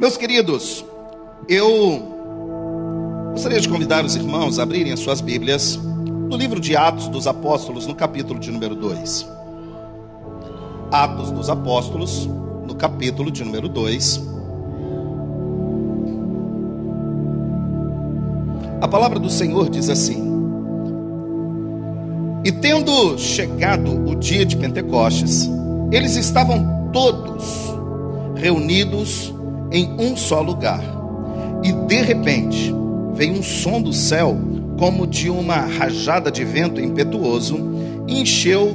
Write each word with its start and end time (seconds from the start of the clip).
Meus 0.00 0.16
queridos, 0.16 0.84
eu 1.48 2.02
gostaria 3.30 3.60
de 3.60 3.68
convidar 3.68 4.04
os 4.04 4.16
irmãos 4.16 4.58
a 4.58 4.64
abrirem 4.64 4.92
as 4.92 4.98
suas 4.98 5.20
Bíblias 5.20 5.76
no 5.76 6.36
livro 6.36 6.58
de 6.58 6.76
Atos 6.76 7.06
dos 7.06 7.28
Apóstolos, 7.28 7.86
no 7.86 7.94
capítulo 7.94 8.40
de 8.40 8.50
número 8.50 8.74
2. 8.74 9.28
Atos 10.90 11.30
dos 11.30 11.48
Apóstolos, 11.48 12.28
no 12.66 12.74
capítulo 12.74 13.30
de 13.30 13.44
número 13.44 13.68
2. 13.68 14.20
A 18.80 18.88
palavra 18.88 19.20
do 19.20 19.30
Senhor 19.30 19.70
diz 19.70 19.88
assim: 19.88 20.24
E 22.44 22.50
tendo 22.50 23.16
chegado 23.16 24.10
o 24.10 24.16
dia 24.16 24.44
de 24.44 24.56
Pentecostes, 24.56 25.48
eles 25.92 26.16
estavam 26.16 26.90
todos 26.92 27.72
reunidos 28.34 29.33
em 29.74 29.90
um 29.98 30.16
só 30.16 30.40
lugar. 30.40 30.80
E 31.64 31.72
de 31.72 32.00
repente 32.00 32.72
veio 33.14 33.34
um 33.34 33.42
som 33.42 33.82
do 33.82 33.92
céu, 33.92 34.36
como 34.78 35.06
de 35.06 35.28
uma 35.28 35.56
rajada 35.56 36.30
de 36.30 36.44
vento 36.44 36.80
impetuoso, 36.80 37.58
e 38.06 38.20
encheu 38.20 38.74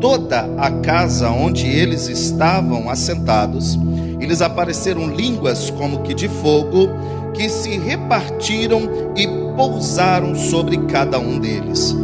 toda 0.00 0.48
a 0.56 0.70
casa 0.70 1.30
onde 1.30 1.66
eles 1.66 2.08
estavam 2.08 2.88
assentados. 2.88 3.76
E 4.20 4.24
lhes 4.24 4.40
apareceram 4.40 5.08
línguas 5.14 5.68
como 5.70 6.02
que 6.02 6.14
de 6.14 6.28
fogo, 6.28 6.90
que 7.34 7.48
se 7.48 7.76
repartiram 7.78 8.82
e 9.16 9.26
pousaram 9.56 10.34
sobre 10.36 10.78
cada 10.86 11.18
um 11.18 11.40
deles. 11.40 11.94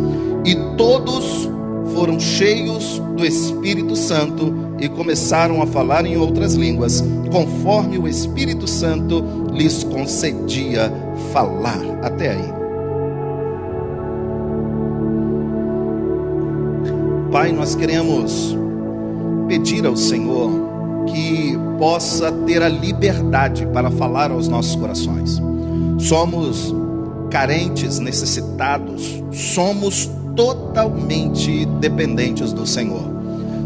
E 0.45 0.57
todos 0.77 1.49
foram 1.95 2.19
cheios 2.19 3.01
do 3.23 3.27
Espírito 3.27 3.95
Santo 3.95 4.53
e 4.81 4.89
começaram 4.89 5.63
a 5.63 5.67
falar 5.67 6.05
em 6.05 6.17
outras 6.17 6.55
línguas, 6.55 7.05
conforme 7.31 7.97
o 7.97 8.09
Espírito 8.09 8.67
Santo 8.67 9.25
lhes 9.53 9.85
concedia 9.85 10.93
falar. 11.33 11.81
Até 12.03 12.33
aí. 12.33 12.53
Pai, 17.31 17.53
nós 17.53 17.77
queremos 17.77 18.57
pedir 19.47 19.87
ao 19.87 19.97
Senhor 19.97 20.51
que 21.07 21.57
possa 21.79 22.33
ter 22.45 22.61
a 22.61 22.69
liberdade 22.69 23.65
para 23.67 23.89
falar 23.89 24.33
aos 24.33 24.49
nossos 24.49 24.75
corações. 24.75 25.41
Somos 25.97 26.75
carentes, 27.31 28.01
necessitados, 28.01 29.23
somos 29.31 30.11
totalmente 30.35 31.65
dependentes 31.67 32.53
do 32.53 32.67
Senhor. 32.67 33.12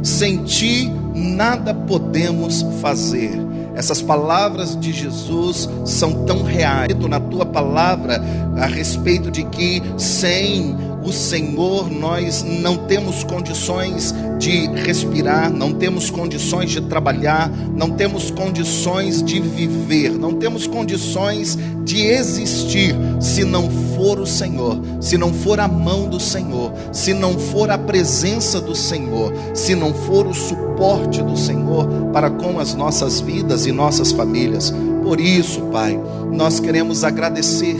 Sem 0.06 0.44
ti 0.44 0.88
nada 1.12 1.74
podemos 1.74 2.64
fazer. 2.80 3.32
Essas 3.74 4.00
palavras 4.00 4.78
de 4.78 4.92
Jesus 4.92 5.68
são 5.84 6.24
tão 6.24 6.44
reais 6.44 6.94
na 7.08 7.18
tua 7.18 7.44
palavra 7.44 8.22
a 8.56 8.66
respeito 8.66 9.32
de 9.32 9.42
que 9.42 9.82
sem 9.98 10.76
o 11.06 11.12
Senhor 11.12 11.88
nós 11.88 12.42
não 12.42 12.76
temos 12.76 13.22
condições 13.22 14.12
de 14.40 14.66
respirar, 14.66 15.52
não 15.52 15.72
temos 15.72 16.10
condições 16.10 16.72
de 16.72 16.80
trabalhar, 16.80 17.48
não 17.48 17.90
temos 17.90 18.28
condições 18.32 19.22
de 19.22 19.38
viver, 19.38 20.10
não 20.10 20.34
temos 20.34 20.66
condições 20.66 21.56
de 21.84 22.02
existir 22.02 22.96
se 23.20 23.44
não 23.44 23.70
for 23.94 24.18
o 24.18 24.26
Senhor, 24.26 24.80
se 25.00 25.16
não 25.16 25.32
for 25.32 25.60
a 25.60 25.68
mão 25.68 26.08
do 26.08 26.18
Senhor, 26.18 26.72
se 26.90 27.14
não 27.14 27.38
for 27.38 27.70
a 27.70 27.78
presença 27.78 28.60
do 28.60 28.74
Senhor, 28.74 29.32
se 29.54 29.76
não 29.76 29.94
for 29.94 30.26
o 30.26 30.34
suporte 30.34 31.22
do 31.22 31.36
Senhor 31.36 31.86
para 32.12 32.30
com 32.30 32.58
as 32.58 32.74
nossas 32.74 33.20
vidas 33.20 33.64
e 33.64 33.70
nossas 33.70 34.10
famílias. 34.10 34.74
Por 35.04 35.20
isso, 35.20 35.60
Pai, 35.72 35.96
nós 36.32 36.58
queremos 36.58 37.04
agradecer 37.04 37.76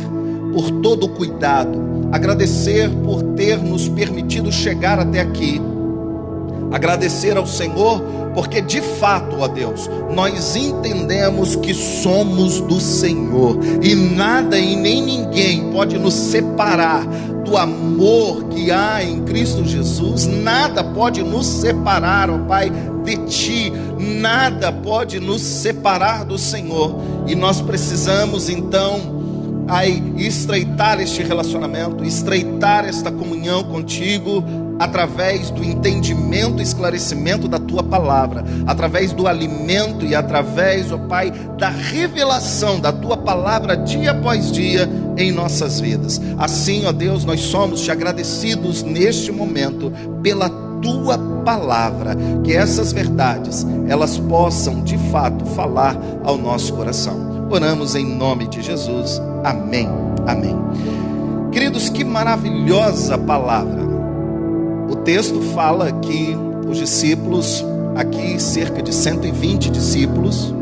por 0.53 0.70
todo 0.70 1.06
o 1.06 1.09
cuidado, 1.09 1.96
agradecer 2.12 2.91
por 3.05 3.22
ter 3.34 3.59
nos 3.59 3.89
permitido 3.89 4.50
chegar 4.53 4.99
até 4.99 5.21
aqui. 5.21 5.61
Agradecer 6.72 7.37
ao 7.37 7.47
Senhor, 7.47 8.03
porque 8.34 8.61
de 8.61 8.81
fato, 8.81 9.37
ó 9.39 9.49
Deus, 9.49 9.89
nós 10.15 10.56
entendemos 10.56 11.56
que 11.56 11.72
somos 11.72 12.61
do 12.61 12.81
Senhor 12.81 13.59
e 13.83 13.95
nada 13.95 14.59
e 14.59 14.77
nem 14.77 15.00
ninguém 15.03 15.71
pode 15.71 15.97
nos 15.99 16.15
separar 16.15 17.06
do 17.47 17.56
amor 17.56 18.45
que 18.49 18.72
há 18.72 19.03
em 19.05 19.22
Cristo 19.22 19.65
Jesus, 19.65 20.27
nada 20.27 20.83
pode 20.83 21.22
nos 21.22 21.47
separar, 21.47 22.28
ó 22.28 22.39
Pai, 22.39 22.72
de 23.05 23.16
Ti, 23.28 23.72
nada 23.99 24.72
pode 24.72 25.21
nos 25.21 25.41
separar 25.41 26.25
do 26.25 26.37
Senhor, 26.37 27.00
e 27.27 27.37
nós 27.37 27.61
precisamos 27.61 28.49
então 28.49 29.16
aí 29.69 30.15
estreitar 30.19 31.00
este 31.00 31.22
relacionamento, 31.22 32.04
estreitar 32.04 32.84
esta 32.84 33.10
comunhão 33.10 33.65
contigo, 33.65 34.44
através 34.78 35.50
do 35.50 35.65
entendimento 35.65 36.60
e 36.60 36.62
esclarecimento 36.62 37.49
da 37.49 37.59
tua 37.59 37.82
palavra, 37.82 38.44
através 38.66 39.12
do 39.12 39.27
alimento 39.27 40.04
e 40.04 40.15
através, 40.15 40.93
ó 40.93 40.99
Pai, 40.99 41.32
da 41.59 41.69
revelação 41.69 42.78
da 42.78 42.93
tua 42.93 43.16
palavra 43.16 43.77
dia 43.77 44.10
após 44.10 44.53
dia 44.53 44.88
em 45.16 45.32
nossas 45.32 45.81
vidas. 45.81 46.21
Assim, 46.38 46.84
ó 46.87 46.93
Deus, 46.93 47.25
nós 47.25 47.41
somos 47.41 47.81
te 47.81 47.91
agradecidos 47.91 48.83
neste 48.83 49.33
momento 49.33 49.93
pela 50.22 50.50
tua 50.83 51.16
palavra, 51.44 52.15
que 52.44 52.53
essas 52.53 52.93
verdades 52.93 53.66
elas 53.88 54.19
possam 54.19 54.83
de 54.83 54.98
fato 55.10 55.44
falar 55.47 55.97
ao 56.22 56.37
nosso 56.37 56.75
coração. 56.75 57.47
Oramos 57.50 57.94
em 57.94 58.04
nome 58.04 58.47
de 58.48 58.60
Jesus. 58.60 59.21
Amém. 59.47 59.89
Amém. 60.27 60.57
Queridos, 61.53 61.89
que 61.89 62.03
maravilhosa 62.03 63.17
palavra 63.17 63.87
o 64.91 64.97
texto 64.97 65.41
fala 65.55 65.93
que 65.93 66.37
os 66.69 66.79
discípulos, 66.79 67.65
aqui 67.95 68.41
cerca 68.41 68.83
de 68.83 68.93
120 68.93 69.71
discípulos, 69.71 70.53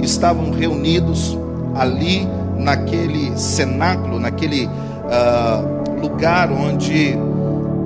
estavam 0.00 0.52
reunidos 0.52 1.36
ali 1.74 2.24
naquele 2.56 3.36
cenáculo, 3.36 4.20
naquele 4.20 4.66
uh, 4.66 6.00
lugar 6.00 6.52
onde 6.52 7.18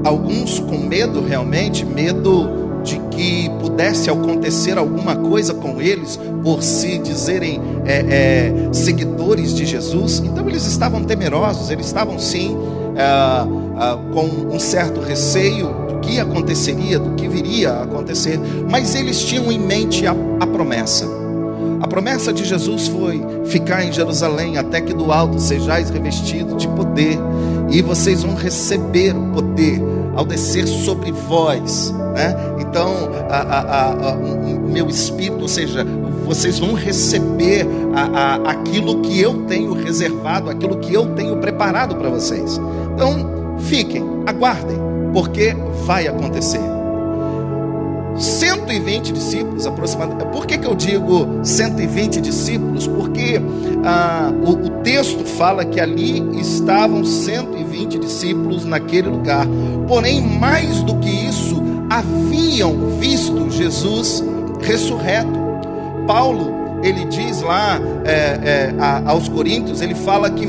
alguns 0.04 0.58
com 0.58 0.76
medo 0.76 1.24
realmente, 1.24 1.86
medo 1.86 2.63
de 2.84 2.98
que 3.10 3.48
pudesse 3.60 4.10
acontecer 4.10 4.76
alguma 4.76 5.16
coisa 5.16 5.54
com 5.54 5.80
eles 5.80 6.20
por 6.42 6.62
se 6.62 6.98
dizerem 6.98 7.60
é, 7.86 7.96
é, 7.96 8.72
seguidores 8.72 9.54
de 9.54 9.64
Jesus. 9.64 10.22
Então 10.24 10.48
eles 10.48 10.66
estavam 10.66 11.02
temerosos, 11.02 11.70
eles 11.70 11.86
estavam 11.86 12.18
sim 12.18 12.56
é, 12.94 13.02
é, 13.02 14.12
com 14.12 14.54
um 14.54 14.60
certo 14.60 15.00
receio 15.00 15.68
do 15.88 16.00
que 16.00 16.20
aconteceria, 16.20 16.98
do 16.98 17.14
que 17.14 17.26
viria 17.26 17.72
a 17.72 17.82
acontecer, 17.84 18.38
mas 18.70 18.94
eles 18.94 19.20
tinham 19.22 19.50
em 19.50 19.58
mente 19.58 20.06
a, 20.06 20.14
a 20.38 20.46
promessa. 20.46 21.06
A 21.80 21.86
promessa 21.86 22.32
de 22.32 22.44
Jesus 22.44 22.88
foi 22.88 23.24
ficar 23.46 23.84
em 23.84 23.92
Jerusalém 23.92 24.58
até 24.58 24.80
que 24.80 24.92
do 24.92 25.10
alto 25.10 25.38
sejais 25.40 25.90
revestidos 25.90 26.60
de 26.60 26.68
poder, 26.68 27.18
e 27.70 27.80
vocês 27.82 28.22
vão 28.22 28.34
receber 28.34 29.16
o 29.16 29.32
poder 29.32 29.82
ao 30.14 30.24
descer 30.24 30.66
sobre 30.66 31.12
vós, 31.12 31.92
né? 32.14 32.34
Então, 32.60 32.92
a, 33.28 33.36
a, 33.36 34.10
a, 34.10 34.14
o 34.14 34.68
meu 34.68 34.88
espírito, 34.88 35.42
ou 35.42 35.48
seja, 35.48 35.84
vocês 36.24 36.58
vão 36.58 36.74
receber 36.74 37.66
aquilo 38.44 39.00
que 39.02 39.20
eu 39.20 39.44
tenho 39.46 39.72
reservado, 39.74 40.50
aquilo 40.50 40.78
que 40.78 40.92
eu 40.92 41.14
tenho 41.14 41.36
preparado 41.36 41.96
para 41.96 42.08
vocês. 42.08 42.60
Então, 42.94 43.56
fiquem, 43.60 44.02
aguardem, 44.26 44.78
porque 45.12 45.54
vai 45.84 46.08
acontecer. 46.08 46.73
120 48.16 49.12
discípulos 49.12 49.66
aproximadamente. 49.66 50.30
Por 50.30 50.46
que, 50.46 50.58
que 50.58 50.66
eu 50.66 50.74
digo 50.74 51.40
120 51.42 52.20
discípulos? 52.20 52.86
Porque 52.86 53.40
ah, 53.84 54.32
o, 54.44 54.50
o 54.50 54.70
texto 54.82 55.24
fala 55.24 55.64
que 55.64 55.80
ali 55.80 56.40
estavam 56.40 57.04
120 57.04 57.98
discípulos 57.98 58.64
naquele 58.64 59.08
lugar. 59.08 59.46
Porém, 59.88 60.20
mais 60.20 60.82
do 60.82 60.96
que 60.96 61.08
isso, 61.08 61.62
haviam 61.90 62.98
visto 62.98 63.50
Jesus 63.50 64.24
ressurreto. 64.60 65.44
Paulo 66.06 66.63
ele 66.84 67.06
diz 67.06 67.40
lá 67.40 67.80
é, 68.04 68.12
é, 68.12 68.74
a, 68.78 69.10
aos 69.10 69.28
Coríntios, 69.28 69.80
ele 69.80 69.94
fala 69.94 70.30
que 70.30 70.46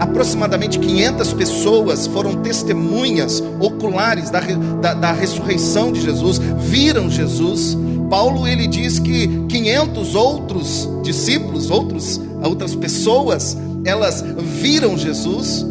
aproximadamente 0.00 0.78
500 0.78 1.32
pessoas 1.34 2.06
foram 2.06 2.36
testemunhas 2.42 3.42
oculares 3.60 4.30
da, 4.30 4.40
da, 4.40 4.94
da 4.94 5.12
ressurreição 5.12 5.92
de 5.92 6.00
Jesus, 6.00 6.38
viram 6.58 7.10
Jesus. 7.10 7.76
Paulo 8.08 8.48
ele 8.48 8.66
diz 8.66 8.98
que 8.98 9.28
500 9.48 10.14
outros 10.14 10.88
discípulos, 11.02 11.70
outros, 11.70 12.20
outras 12.42 12.74
pessoas, 12.74 13.56
elas 13.84 14.24
viram 14.60 14.96
Jesus. 14.96 15.66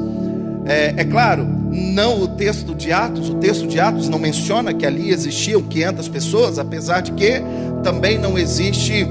É, 0.65 0.93
é, 0.97 1.03
claro, 1.03 1.45
não 1.45 2.21
o 2.21 2.27
texto 2.27 2.73
de 2.75 2.91
Atos, 2.91 3.29
o 3.29 3.35
texto 3.35 3.67
de 3.67 3.79
Atos 3.79 4.07
não 4.07 4.19
menciona 4.19 4.73
que 4.73 4.85
ali 4.85 5.09
existiam 5.09 5.61
500 5.61 6.07
pessoas, 6.07 6.59
apesar 6.59 7.01
de 7.01 7.11
que 7.11 7.41
também 7.83 8.17
não 8.17 8.37
existe 8.37 9.05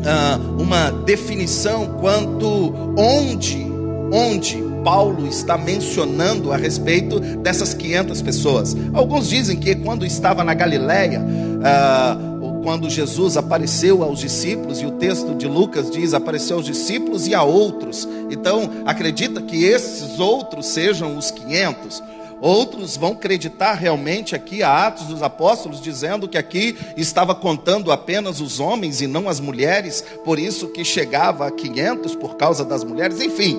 uh, 0.00 0.60
uma 0.62 0.90
definição 0.90 1.98
quanto 2.00 2.74
onde, 2.96 3.66
onde 4.12 4.62
Paulo 4.84 5.26
está 5.26 5.58
mencionando 5.58 6.52
a 6.52 6.56
respeito 6.56 7.20
dessas 7.20 7.74
500 7.74 8.22
pessoas. 8.22 8.76
Alguns 8.92 9.28
dizem 9.28 9.56
que 9.56 9.74
quando 9.76 10.06
estava 10.06 10.42
na 10.42 10.54
Galileia, 10.54 11.20
uh, 11.20 12.30
quando 12.62 12.88
Jesus 12.90 13.36
apareceu 13.36 14.02
aos 14.02 14.18
discípulos, 14.20 14.80
e 14.80 14.86
o 14.86 14.92
texto 14.92 15.34
de 15.34 15.46
Lucas 15.46 15.90
diz: 15.90 16.14
apareceu 16.14 16.56
aos 16.56 16.66
discípulos 16.66 17.26
e 17.26 17.34
a 17.34 17.42
outros. 17.42 18.08
Então, 18.30 18.70
acredita 18.86 19.40
que 19.40 19.64
esses 19.64 20.18
outros 20.18 20.66
sejam 20.66 21.16
os 21.16 21.30
500. 21.30 22.02
Outros 22.40 22.96
vão 22.96 23.12
acreditar 23.12 23.74
realmente 23.74 24.34
aqui 24.34 24.62
a 24.62 24.86
Atos 24.86 25.06
dos 25.06 25.22
Apóstolos, 25.22 25.80
dizendo 25.80 26.26
que 26.26 26.38
aqui 26.38 26.76
estava 26.96 27.34
contando 27.34 27.92
apenas 27.92 28.40
os 28.40 28.58
homens 28.58 29.00
e 29.00 29.06
não 29.06 29.28
as 29.28 29.40
mulheres, 29.40 30.02
por 30.24 30.38
isso 30.38 30.68
que 30.68 30.84
chegava 30.84 31.46
a 31.46 31.50
500 31.50 32.14
por 32.14 32.36
causa 32.36 32.64
das 32.64 32.82
mulheres, 32.82 33.20
enfim. 33.20 33.58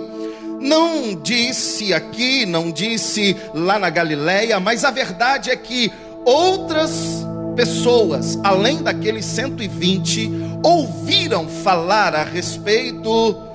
Não 0.60 1.16
disse 1.16 1.94
aqui, 1.94 2.46
não 2.46 2.72
disse 2.72 3.36
lá 3.54 3.78
na 3.78 3.90
Galileia, 3.90 4.60
mas 4.60 4.84
a 4.84 4.92
verdade 4.92 5.52
é 5.52 5.56
que 5.56 5.92
outras 6.26 7.26
pessoas, 7.56 8.40
além 8.44 8.82
daqueles 8.82 9.26
120, 9.26 10.32
ouviram 10.64 11.48
falar 11.48 12.16
a 12.16 12.24
respeito 12.24 13.51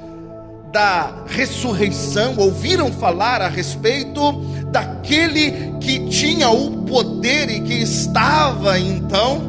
da 0.77 1.11
ressurreição, 1.29 2.35
ouviram 2.37 2.93
falar 2.93 3.41
a 3.41 3.49
respeito 3.49 4.33
daquele 4.71 5.73
que 5.81 6.01
tinha 6.11 6.51
o 6.51 6.83
poder 6.83 7.49
e 7.49 7.63
que 7.63 7.73
estava 7.81 8.79
então 8.79 9.41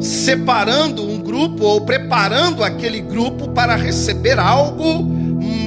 separando 0.00 1.08
um 1.08 1.20
grupo 1.20 1.62
ou 1.62 1.82
preparando 1.82 2.64
aquele 2.64 3.00
grupo 3.00 3.50
para 3.50 3.76
receber 3.76 4.40
algo 4.40 5.04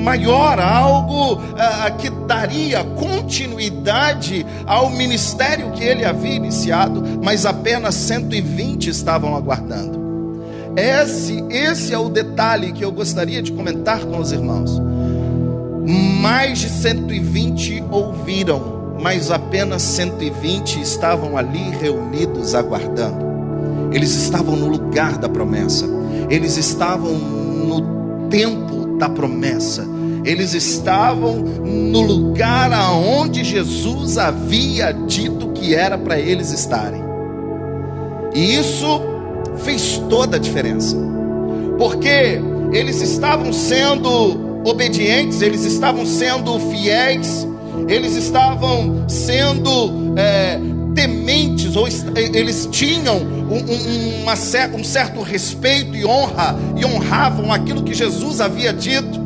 maior, 0.03 0.59
algo 0.59 1.35
uh, 1.35 1.97
que 1.97 2.09
daria 2.27 2.83
continuidade 2.83 4.45
ao 4.65 4.89
ministério 4.89 5.71
que 5.71 5.83
ele 5.85 6.03
havia 6.03 6.35
iniciado, 6.35 7.01
mas 7.23 7.45
apenas 7.45 7.95
120 7.95 8.89
estavam 8.89 9.33
aguardando. 9.33 10.00
Esse, 10.75 11.43
esse 11.49 11.93
é 11.93 11.97
o 11.97 12.09
detalhe 12.09 12.71
que 12.71 12.83
eu 12.83 12.91
gostaria 12.91 13.41
de 13.41 13.51
comentar 13.51 14.05
com 14.05 14.19
os 14.19 14.31
irmãos. 14.31 14.81
Mais 16.21 16.59
de 16.59 16.69
120 16.69 17.83
ouviram, 17.91 18.95
mas 19.01 19.31
apenas 19.31 19.81
120 19.81 20.79
estavam 20.81 21.35
ali 21.35 21.71
reunidos 21.81 22.55
aguardando. 22.55 23.31
Eles 23.91 24.15
estavam 24.15 24.55
no 24.55 24.67
lugar 24.67 25.17
da 25.17 25.27
promessa, 25.27 25.85
eles 26.29 26.55
estavam 26.55 27.13
no 27.13 28.29
tempo 28.29 28.97
da 28.97 29.09
promessa, 29.09 29.85
eles 30.23 30.53
estavam 30.53 31.35
no 31.35 32.01
lugar 32.01 32.71
aonde 32.71 33.43
Jesus 33.43 34.17
havia 34.17 34.93
dito 34.93 35.49
que 35.49 35.75
era 35.75 35.97
para 35.97 36.17
eles 36.17 36.53
estarem. 36.53 37.01
E 38.33 38.55
isso 38.55 39.01
fez 39.63 40.01
toda 40.09 40.37
a 40.37 40.39
diferença, 40.39 40.95
porque 41.77 42.39
eles 42.71 43.01
estavam 43.01 43.51
sendo 43.51 44.61
obedientes, 44.65 45.41
eles 45.41 45.63
estavam 45.65 46.05
sendo 46.05 46.59
fiéis, 46.71 47.47
eles 47.87 48.15
estavam 48.15 49.05
sendo 49.07 50.13
é, 50.17 50.59
tementes, 50.93 51.75
ou 51.75 51.87
eles 52.15 52.67
tinham 52.71 53.17
um, 53.17 53.57
um, 53.57 54.21
uma, 54.21 54.33
um 54.77 54.83
certo 54.83 55.21
respeito 55.21 55.95
e 55.95 56.05
honra, 56.05 56.55
e 56.77 56.85
honravam 56.85 57.51
aquilo 57.51 57.83
que 57.83 57.93
Jesus 57.93 58.39
havia 58.39 58.73
dito. 58.73 59.19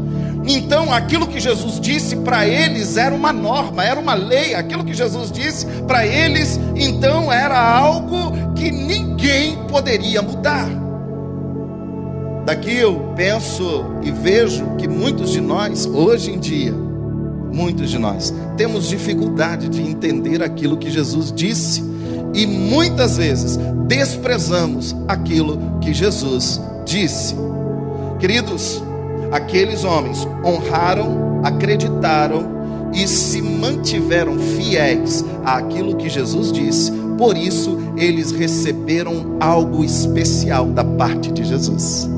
Então, 0.48 0.94
aquilo 0.94 1.26
que 1.28 1.40
Jesus 1.40 1.80
disse 1.80 2.16
para 2.18 2.48
eles 2.48 2.98
era 2.98 3.16
uma 3.16 3.34
norma, 3.34 3.84
era 3.84 4.00
uma 4.00 4.14
lei. 4.14 4.54
Aquilo 4.54 4.84
que 4.84 4.94
Jesus 4.94 5.32
disse 5.32 5.66
para 5.88 6.06
eles, 6.06 6.60
então, 6.76 7.34
era 7.34 7.60
algo 7.60 8.25
que 8.56 8.72
ninguém 8.72 9.58
poderia 9.68 10.22
mudar. 10.22 10.70
Daqui 12.46 12.76
eu 12.76 13.14
penso 13.16 13.86
e 14.04 14.12
vejo 14.12 14.76
que 14.78 14.88
muitos 14.88 15.32
de 15.32 15.42
nós, 15.42 15.86
hoje 15.86 16.32
em 16.32 16.40
dia, 16.40 16.74
muitos 17.52 17.90
de 17.90 17.98
nós, 17.98 18.34
temos 18.56 18.88
dificuldade 18.88 19.68
de 19.68 19.82
entender 19.82 20.44
aquilo 20.44 20.78
que 20.78 20.92
Jesus 20.92 21.32
disse 21.32 21.84
e 22.34 22.46
muitas 22.46 23.18
vezes 23.18 23.58
desprezamos 23.88 24.96
aquilo 25.08 25.80
que 25.82 25.94
Jesus 25.94 26.62
disse. 26.86 27.36
Queridos, 28.20 28.84
aqueles 29.32 29.84
homens 29.84 30.28
honraram, 30.44 31.42
acreditaram 31.44 32.56
e 32.94 33.08
se 33.08 33.42
mantiveram 33.42 34.38
fiéis 34.38 35.26
àquilo 35.44 35.96
que 35.96 36.10
Jesus 36.10 36.52
disse. 36.52 36.92
Por 37.18 37.38
isso, 37.38 37.78
eles 37.96 38.32
receberam 38.32 39.38
algo 39.40 39.84
especial 39.84 40.68
da 40.68 40.84
parte 40.84 41.32
de 41.32 41.46
Jesus. 41.46 42.10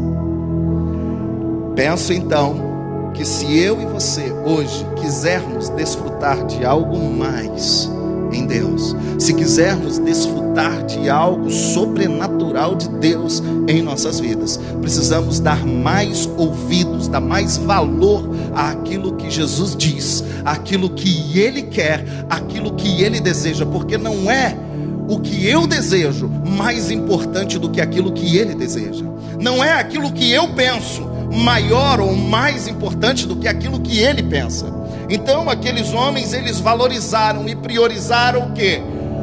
Penso 1.76 2.12
então 2.12 3.12
que 3.14 3.24
se 3.24 3.58
eu 3.58 3.82
e 3.82 3.86
você 3.86 4.32
hoje 4.46 4.86
quisermos 5.00 5.70
desfrutar 5.70 6.46
de 6.46 6.66
algo 6.66 6.98
mais 6.98 7.90
em 8.32 8.46
Deus, 8.46 8.96
se 9.20 9.34
quisermos 9.34 10.00
desfrutar 10.00 10.86
de 10.86 11.08
algo 11.10 11.50
sobrenatural 11.52 12.76
de 12.76 12.90
Deus 12.90 13.44
em 13.68 13.82
nossas 13.82 14.20
vidas, 14.20 14.60
precisamos 14.82 15.40
dar 15.40 15.66
mais 15.66 16.28
ouvidos, 16.38 17.08
dar 17.08 17.22
mais 17.22 17.58
valor 17.58 18.28
àquilo 18.56 19.16
que 19.16 19.30
Jesus 19.30 19.76
diz, 19.76 20.24
àquilo 20.44 20.90
que 20.90 21.40
Ele 21.40 21.62
quer, 21.62 22.04
àquilo 22.30 22.74
que 22.74 23.04
Ele 23.04 23.20
deseja, 23.20 23.66
porque 23.66 23.98
não 23.98 24.30
é 24.30 24.67
o 25.08 25.20
que 25.20 25.48
eu 25.48 25.66
desejo 25.66 26.28
mais 26.28 26.92
importante 26.92 27.58
do 27.58 27.70
que 27.70 27.82
aquilo 27.82 28.12
que 28.12 28.38
Ele 28.38 28.54
deseja, 28.54 29.06
não 29.40 29.64
é 29.64 29.74
aquilo 29.74 30.12
que 30.12 30.32
eu 30.32 30.50
penso 30.50 31.18
maior 31.32 32.00
ou 32.00 32.16
mais 32.16 32.68
importante 32.68 33.28
do 33.28 33.36
que 33.36 33.48
aquilo 33.48 33.80
que 33.80 34.00
ele 34.00 34.24
pensa. 34.24 34.66
Então 35.10 35.50
aqueles 35.50 35.94
homens 35.94 36.34
eles 36.34 36.60
valorizaram 36.60 37.48
e 37.48 37.56
priorizaram 37.56 38.48
o 38.48 38.52
que? 38.52 38.82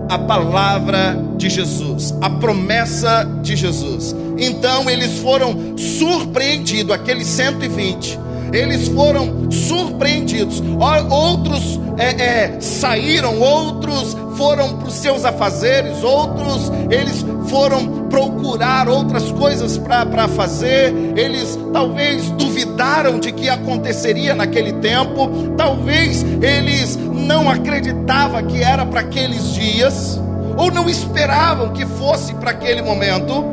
A 0.09 0.19
palavra 0.19 1.19
de 1.37 1.49
Jesus, 1.49 2.15
a 2.21 2.31
promessa 2.31 3.25
de 3.43 3.57
Jesus. 3.57 4.15
Então 4.39 4.89
eles 4.89 5.19
foram 5.19 5.77
surpreendidos, 5.77 6.95
aqueles 6.95 7.27
120, 7.27 8.19
eles 8.53 8.89
foram 8.89 9.51
surpreendidos. 9.51 10.63
Outros 11.11 11.81
é, 11.99 12.23
é, 12.23 12.61
saíram, 12.61 13.41
outros 13.41 14.17
foram 14.37 14.77
para 14.77 14.89
os 14.89 14.95
seus 14.95 15.25
afazeres, 15.25 16.03
outros 16.03 16.71
eles 16.91 17.25
foram 17.49 18.09
procurar 18.09 18.89
outras 18.89 19.31
coisas 19.33 19.79
para 19.79 20.29
fazer, 20.29 20.93
eles 21.17 21.59
talvez 21.73 22.31
duvidaram 22.31 23.19
de 23.19 23.33
que 23.33 23.49
aconteceria 23.49 24.35
naquele 24.35 24.75
tempo, 24.75 25.55
talvez 25.57 26.25
eles 26.43 26.97
não 26.97 27.49
acreditavam 27.49 28.45
que 28.47 28.63
era 28.63 28.85
para 28.87 29.01
aqueles 29.01 29.55
dias, 29.55 30.21
ou 30.57 30.71
não 30.71 30.89
esperavam 30.89 31.73
que 31.73 31.85
fosse 31.85 32.35
para 32.35 32.51
aquele 32.51 32.83
momento. 32.83 33.45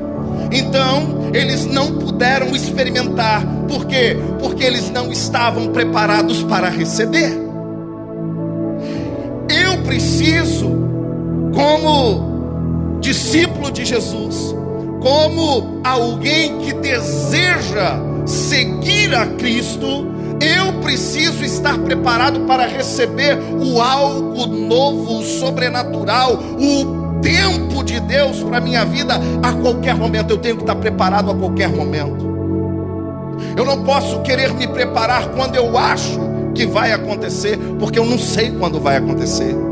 Então, 0.52 1.32
eles 1.34 1.66
não 1.66 1.94
puderam 1.98 2.56
experimentar, 2.56 3.44
por 3.68 3.86
quê? 3.86 4.18
Porque 4.40 4.64
eles 4.64 4.90
não 4.92 5.12
estavam 5.12 5.70
preparados 5.70 6.44
para 6.44 6.70
receber 6.70 7.41
preciso, 9.92 10.70
como 11.54 13.00
discípulo 13.02 13.70
de 13.70 13.84
Jesus, 13.84 14.56
como 15.02 15.82
alguém 15.84 16.60
que 16.60 16.72
deseja 16.72 18.00
seguir 18.26 19.14
a 19.14 19.26
Cristo, 19.28 20.08
eu 20.40 20.80
preciso 20.82 21.44
estar 21.44 21.78
preparado 21.80 22.40
para 22.42 22.66
receber 22.68 23.38
o 23.38 23.82
algo 23.82 24.46
novo, 24.46 25.20
o 25.20 25.24
sobrenatural, 25.24 26.40
o 26.58 27.20
tempo 27.20 27.84
de 27.84 28.00
Deus 28.00 28.42
para 28.44 28.60
a 28.60 28.62
minha 28.62 28.86
vida 28.86 29.16
a 29.44 29.52
qualquer 29.52 29.96
momento. 29.96 30.30
Eu 30.30 30.38
tenho 30.38 30.56
que 30.56 30.64
estar 30.64 30.76
preparado 30.76 31.32
a 31.32 31.36
qualquer 31.36 31.68
momento. 31.68 32.32
Eu 33.58 33.66
não 33.66 33.84
posso 33.84 34.22
querer 34.22 34.54
me 34.54 34.68
preparar 34.70 35.32
quando 35.32 35.58
eu 35.58 35.78
acho 35.78 36.18
que 36.56 36.66
vai 36.66 36.94
acontecer, 36.94 37.60
porque 37.78 38.00
eu 38.00 38.06
não 38.06 38.18
sei 38.18 38.52
quando 38.52 38.80
vai 38.80 38.96
acontecer. 38.96 39.71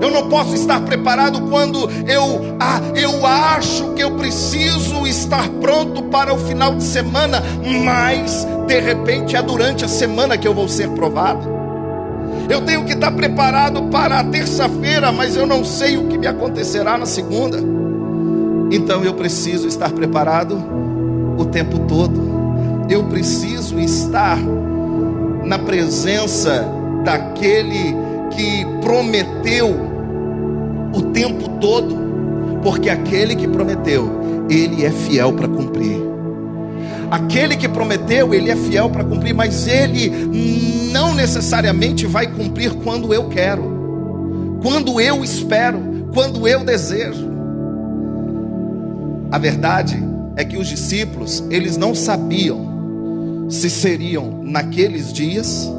Eu 0.00 0.10
não 0.10 0.28
posso 0.28 0.54
estar 0.54 0.80
preparado 0.80 1.42
quando 1.48 1.88
eu, 2.06 2.56
ah, 2.60 2.80
eu 2.94 3.26
acho 3.26 3.92
que 3.92 4.02
eu 4.02 4.12
preciso 4.12 5.06
estar 5.06 5.48
pronto 5.60 6.02
para 6.04 6.32
o 6.32 6.38
final 6.38 6.74
de 6.74 6.84
semana, 6.84 7.42
mas 7.84 8.46
de 8.66 8.80
repente 8.80 9.36
é 9.36 9.42
durante 9.42 9.84
a 9.84 9.88
semana 9.88 10.36
que 10.36 10.46
eu 10.46 10.54
vou 10.54 10.68
ser 10.68 10.88
provado. 10.90 11.56
Eu 12.48 12.60
tenho 12.62 12.84
que 12.84 12.92
estar 12.92 13.10
preparado 13.10 13.84
para 13.84 14.20
a 14.20 14.24
terça-feira, 14.24 15.10
mas 15.10 15.36
eu 15.36 15.46
não 15.46 15.64
sei 15.64 15.96
o 15.96 16.06
que 16.06 16.16
me 16.16 16.26
acontecerá 16.26 16.96
na 16.96 17.06
segunda. 17.06 17.58
Então 18.70 19.04
eu 19.04 19.14
preciso 19.14 19.66
estar 19.66 19.90
preparado 19.90 20.56
o 21.36 21.44
tempo 21.44 21.80
todo. 21.80 22.86
Eu 22.88 23.04
preciso 23.04 23.78
estar 23.80 24.38
na 25.44 25.58
presença 25.58 26.66
daquele 27.04 28.05
que 28.36 28.66
prometeu 28.82 29.74
o 30.92 31.02
tempo 31.02 31.48
todo, 31.58 31.96
porque 32.62 32.90
aquele 32.90 33.34
que 33.34 33.48
prometeu, 33.48 34.46
ele 34.50 34.84
é 34.84 34.90
fiel 34.90 35.32
para 35.32 35.48
cumprir. 35.48 35.96
Aquele 37.10 37.56
que 37.56 37.68
prometeu, 37.68 38.34
ele 38.34 38.50
é 38.50 38.56
fiel 38.56 38.90
para 38.90 39.04
cumprir, 39.04 39.34
mas 39.34 39.66
ele 39.66 40.10
não 40.92 41.14
necessariamente 41.14 42.06
vai 42.06 42.26
cumprir 42.26 42.74
quando 42.74 43.14
eu 43.14 43.28
quero, 43.28 44.58
quando 44.62 45.00
eu 45.00 45.24
espero, 45.24 45.80
quando 46.12 46.46
eu 46.46 46.64
desejo. 46.64 47.26
A 49.30 49.38
verdade 49.38 50.02
é 50.36 50.44
que 50.44 50.56
os 50.56 50.68
discípulos, 50.68 51.42
eles 51.50 51.76
não 51.76 51.94
sabiam 51.94 52.76
se 53.48 53.70
seriam 53.70 54.42
naqueles 54.42 55.12
dias, 55.12 55.70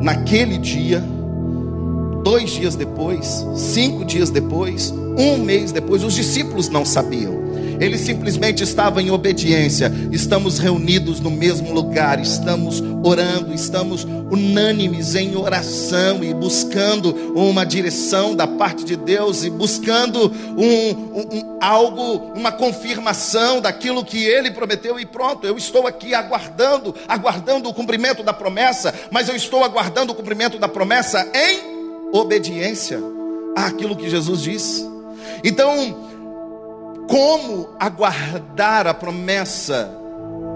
naquele 0.00 0.58
dia, 0.58 1.02
dois 2.24 2.50
dias 2.50 2.74
depois, 2.74 3.44
cinco 3.54 4.02
dias 4.02 4.30
depois, 4.30 4.90
um 4.90 5.36
mês 5.36 5.70
depois, 5.70 6.02
os 6.02 6.14
discípulos 6.14 6.70
não 6.70 6.84
sabiam. 6.84 7.44
Eles 7.78 8.00
simplesmente 8.00 8.62
estavam 8.62 9.00
em 9.00 9.10
obediência. 9.10 9.92
Estamos 10.10 10.58
reunidos 10.58 11.20
no 11.20 11.30
mesmo 11.30 11.72
lugar, 11.72 12.20
estamos 12.20 12.82
orando, 13.02 13.52
estamos 13.52 14.04
unânimes 14.04 15.14
em 15.14 15.36
oração 15.36 16.22
e 16.22 16.32
buscando 16.32 17.14
uma 17.34 17.64
direção 17.64 18.34
da 18.34 18.46
parte 18.46 18.84
de 18.84 18.96
Deus 18.96 19.44
e 19.44 19.50
buscando 19.50 20.32
um, 20.56 20.90
um, 21.20 21.58
algo, 21.60 22.32
uma 22.34 22.52
confirmação 22.52 23.60
daquilo 23.60 24.04
que 24.04 24.24
Ele 24.24 24.50
prometeu. 24.50 24.98
E 24.98 25.04
pronto, 25.04 25.46
eu 25.46 25.58
estou 25.58 25.86
aqui 25.86 26.14
aguardando, 26.14 26.94
aguardando 27.08 27.68
o 27.68 27.74
cumprimento 27.74 28.22
da 28.22 28.32
promessa, 28.32 28.94
mas 29.10 29.28
eu 29.28 29.36
estou 29.36 29.64
aguardando 29.64 30.12
o 30.12 30.16
cumprimento 30.16 30.58
da 30.58 30.68
promessa 30.68 31.28
em 31.34 31.73
obediência 32.14 33.00
àquilo 33.56 33.96
que 33.96 34.08
Jesus 34.08 34.40
disse. 34.40 34.88
Então, 35.42 35.74
como 37.08 37.70
aguardar 37.78 38.86
a 38.86 38.94
promessa 38.94 39.90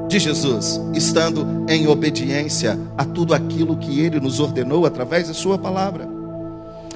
de 0.06 0.20
Jesus, 0.20 0.80
estando 0.94 1.66
em 1.68 1.88
obediência 1.88 2.78
a 2.96 3.04
tudo 3.04 3.34
aquilo 3.34 3.76
que 3.76 4.00
ele 4.00 4.20
nos 4.20 4.38
ordenou 4.38 4.86
através 4.86 5.26
da 5.26 5.34
sua 5.34 5.58
palavra. 5.58 6.08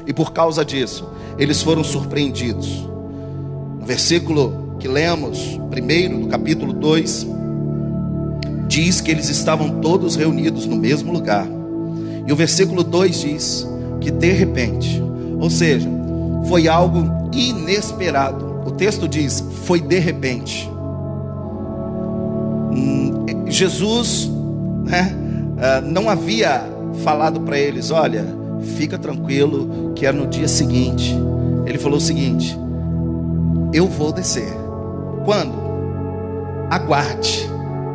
E 0.06 0.12
por 0.12 0.32
causa 0.32 0.64
disso, 0.64 1.08
eles 1.36 1.60
foram 1.60 1.82
surpreendidos. 1.82 2.88
No 3.80 3.84
versículo 3.84 4.76
que 4.78 4.86
lemos, 4.86 5.60
primeiro 5.70 6.20
do 6.20 6.28
capítulo 6.28 6.72
2, 6.72 7.26
diz 8.68 9.00
que 9.00 9.10
eles 9.10 9.28
estavam 9.28 9.80
todos 9.80 10.14
reunidos 10.16 10.66
no 10.66 10.76
mesmo 10.76 11.12
lugar. 11.12 11.46
E 12.26 12.32
o 12.32 12.36
versículo 12.36 12.82
2 12.82 13.20
diz 13.20 13.71
que 14.02 14.10
de 14.10 14.32
repente, 14.32 15.02
ou 15.40 15.48
seja, 15.48 15.88
foi 16.48 16.68
algo 16.68 17.30
inesperado 17.32 18.52
o 18.64 18.70
texto 18.70 19.08
diz: 19.08 19.44
foi 19.64 19.80
de 19.80 19.98
repente. 19.98 20.70
Hum, 22.72 23.26
Jesus, 23.46 24.30
né, 24.84 25.14
ah, 25.58 25.80
não 25.80 26.08
havia 26.08 26.62
falado 27.02 27.40
para 27.40 27.58
eles: 27.58 27.90
olha, 27.90 28.24
fica 28.76 28.98
tranquilo, 28.98 29.92
que 29.94 30.06
é 30.06 30.12
no 30.12 30.26
dia 30.26 30.48
seguinte. 30.48 31.16
Ele 31.66 31.78
falou 31.78 31.98
o 31.98 32.00
seguinte: 32.00 32.56
eu 33.72 33.88
vou 33.88 34.12
descer. 34.12 34.52
Quando? 35.24 35.60
Aguarde, 36.70 37.48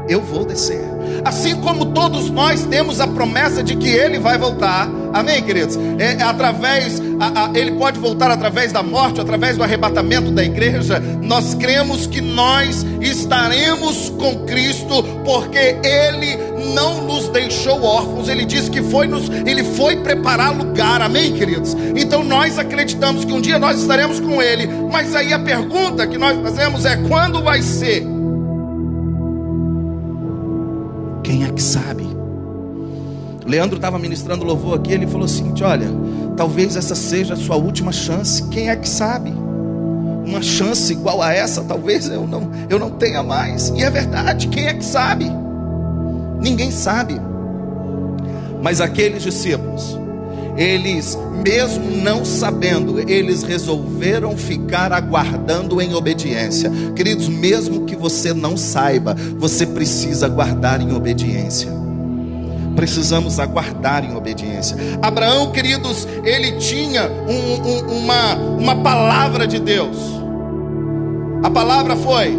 eu 0.07 0.21
vou 0.21 0.45
descer. 0.45 0.96
Assim 1.23 1.55
como 1.57 1.87
todos 1.87 2.29
nós 2.29 2.63
temos 2.63 2.99
a 2.99 3.07
promessa 3.07 3.63
de 3.63 3.75
que 3.75 3.89
Ele 3.89 4.19
vai 4.19 4.37
voltar, 4.37 4.89
amém, 5.13 5.41
queridos? 5.43 5.77
É, 5.99 6.13
é 6.19 6.23
através, 6.23 7.01
a, 7.19 7.45
a, 7.45 7.57
Ele 7.57 7.71
pode 7.71 7.99
voltar 7.99 8.31
através 8.31 8.71
da 8.71 8.83
morte, 8.83 9.19
através 9.19 9.57
do 9.57 9.63
arrebatamento 9.63 10.31
da 10.31 10.43
igreja. 10.43 10.99
Nós 11.21 11.53
cremos 11.53 12.07
que 12.07 12.21
nós 12.21 12.85
estaremos 13.01 14.09
com 14.09 14.45
Cristo, 14.45 15.03
porque 15.25 15.77
Ele 15.83 16.37
não 16.73 17.03
nos 17.03 17.29
deixou 17.29 17.83
órfãos. 17.83 18.29
Ele 18.29 18.45
disse 18.45 18.69
que 18.69 18.81
foi 18.81 19.07
nos, 19.07 19.29
Ele 19.29 19.63
foi 19.63 19.97
preparar 19.97 20.55
lugar, 20.55 21.01
amém, 21.01 21.33
queridos? 21.33 21.75
Então 21.95 22.23
nós 22.23 22.57
acreditamos 22.57 23.25
que 23.25 23.33
um 23.33 23.41
dia 23.41 23.59
nós 23.59 23.79
estaremos 23.79 24.19
com 24.19 24.41
Ele. 24.41 24.67
Mas 24.91 25.15
aí 25.15 25.33
a 25.33 25.39
pergunta 25.39 26.07
que 26.07 26.17
nós 26.17 26.37
fazemos 26.41 26.85
é 26.85 26.95
quando 27.07 27.43
vai 27.43 27.61
ser? 27.61 28.16
Que 31.57 31.63
sabe? 31.63 32.07
Leandro 33.43 33.77
estava 33.77 33.97
ministrando 33.97 34.45
louvor 34.45 34.77
aqui, 34.77 34.93
ele 34.93 35.07
falou 35.07 35.25
assim: 35.25 35.51
olha, 35.63 35.87
talvez 36.35 36.75
essa 36.75 36.93
seja 36.93 37.33
a 37.33 37.37
sua 37.37 37.55
última 37.55 37.91
chance. 37.91 38.43
Quem 38.49 38.69
é 38.69 38.75
que 38.75 38.87
sabe? 38.87 39.31
Uma 39.31 40.41
chance 40.41 40.93
igual 40.93 41.21
a 41.21 41.33
essa, 41.33 41.63
talvez 41.63 42.07
eu 42.09 42.27
não, 42.27 42.51
eu 42.69 42.77
não 42.77 42.91
tenha 42.91 43.23
mais. 43.23 43.69
E 43.69 43.81
é 43.81 43.89
verdade, 43.89 44.47
quem 44.49 44.67
é 44.67 44.73
que 44.73 44.85
sabe? 44.85 45.31
Ninguém 46.39 46.69
sabe. 46.69 47.19
Mas 48.61 48.79
aqueles 48.79 49.23
discípulos, 49.23 49.97
eles, 50.57 51.17
mesmo 51.43 51.91
não 51.97 52.25
sabendo, 52.25 52.99
eles 52.99 53.43
resolveram 53.43 54.35
ficar 54.35 54.91
aguardando 54.91 55.79
em 55.79 55.93
obediência. 55.93 56.71
Queridos, 56.95 57.29
mesmo 57.29 57.85
que 57.85 57.95
você 57.95 58.33
não 58.33 58.57
saiba, 58.57 59.15
você 59.37 59.67
precisa 59.67 60.25
aguardar 60.25 60.81
em 60.81 60.93
obediência. 60.95 61.69
Precisamos 62.75 63.39
aguardar 63.39 64.03
em 64.03 64.15
obediência. 64.15 64.75
Abraão, 65.01 65.51
queridos, 65.51 66.07
ele 66.23 66.53
tinha 66.53 67.07
um, 67.07 67.67
um, 67.67 67.99
uma, 67.99 68.35
uma 68.35 68.75
palavra 68.77 69.47
de 69.47 69.59
Deus. 69.59 69.97
A 71.43 71.49
palavra 71.49 71.95
foi: 71.95 72.37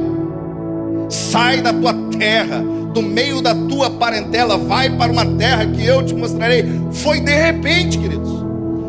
sai 1.09 1.61
da 1.61 1.73
tua 1.73 1.95
terra, 2.19 2.63
do 2.93 3.03
meio 3.03 3.41
da 3.41 3.55
tua 3.55 3.91
parentela, 3.91 4.57
vai 4.57 4.91
para 4.91 5.13
uma 5.13 5.25
terra 5.25 5.67
que 5.67 5.85
eu 5.85 6.05
te 6.05 6.15
mostrarei. 6.15 6.65
Foi 6.93 7.21
de 7.21 7.35
repente, 7.35 7.99
queridos. 7.99 8.29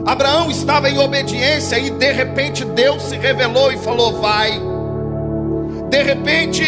Abraão 0.05 0.49
estava 0.49 0.89
em 0.89 0.97
obediência 0.97 1.77
e 1.77 1.89
de 1.89 2.11
repente 2.11 2.65
Deus 2.65 3.03
se 3.03 3.17
revelou 3.17 3.71
e 3.71 3.77
falou: 3.77 4.19
Vai. 4.19 4.59
De 5.89 6.03
repente, 6.03 6.63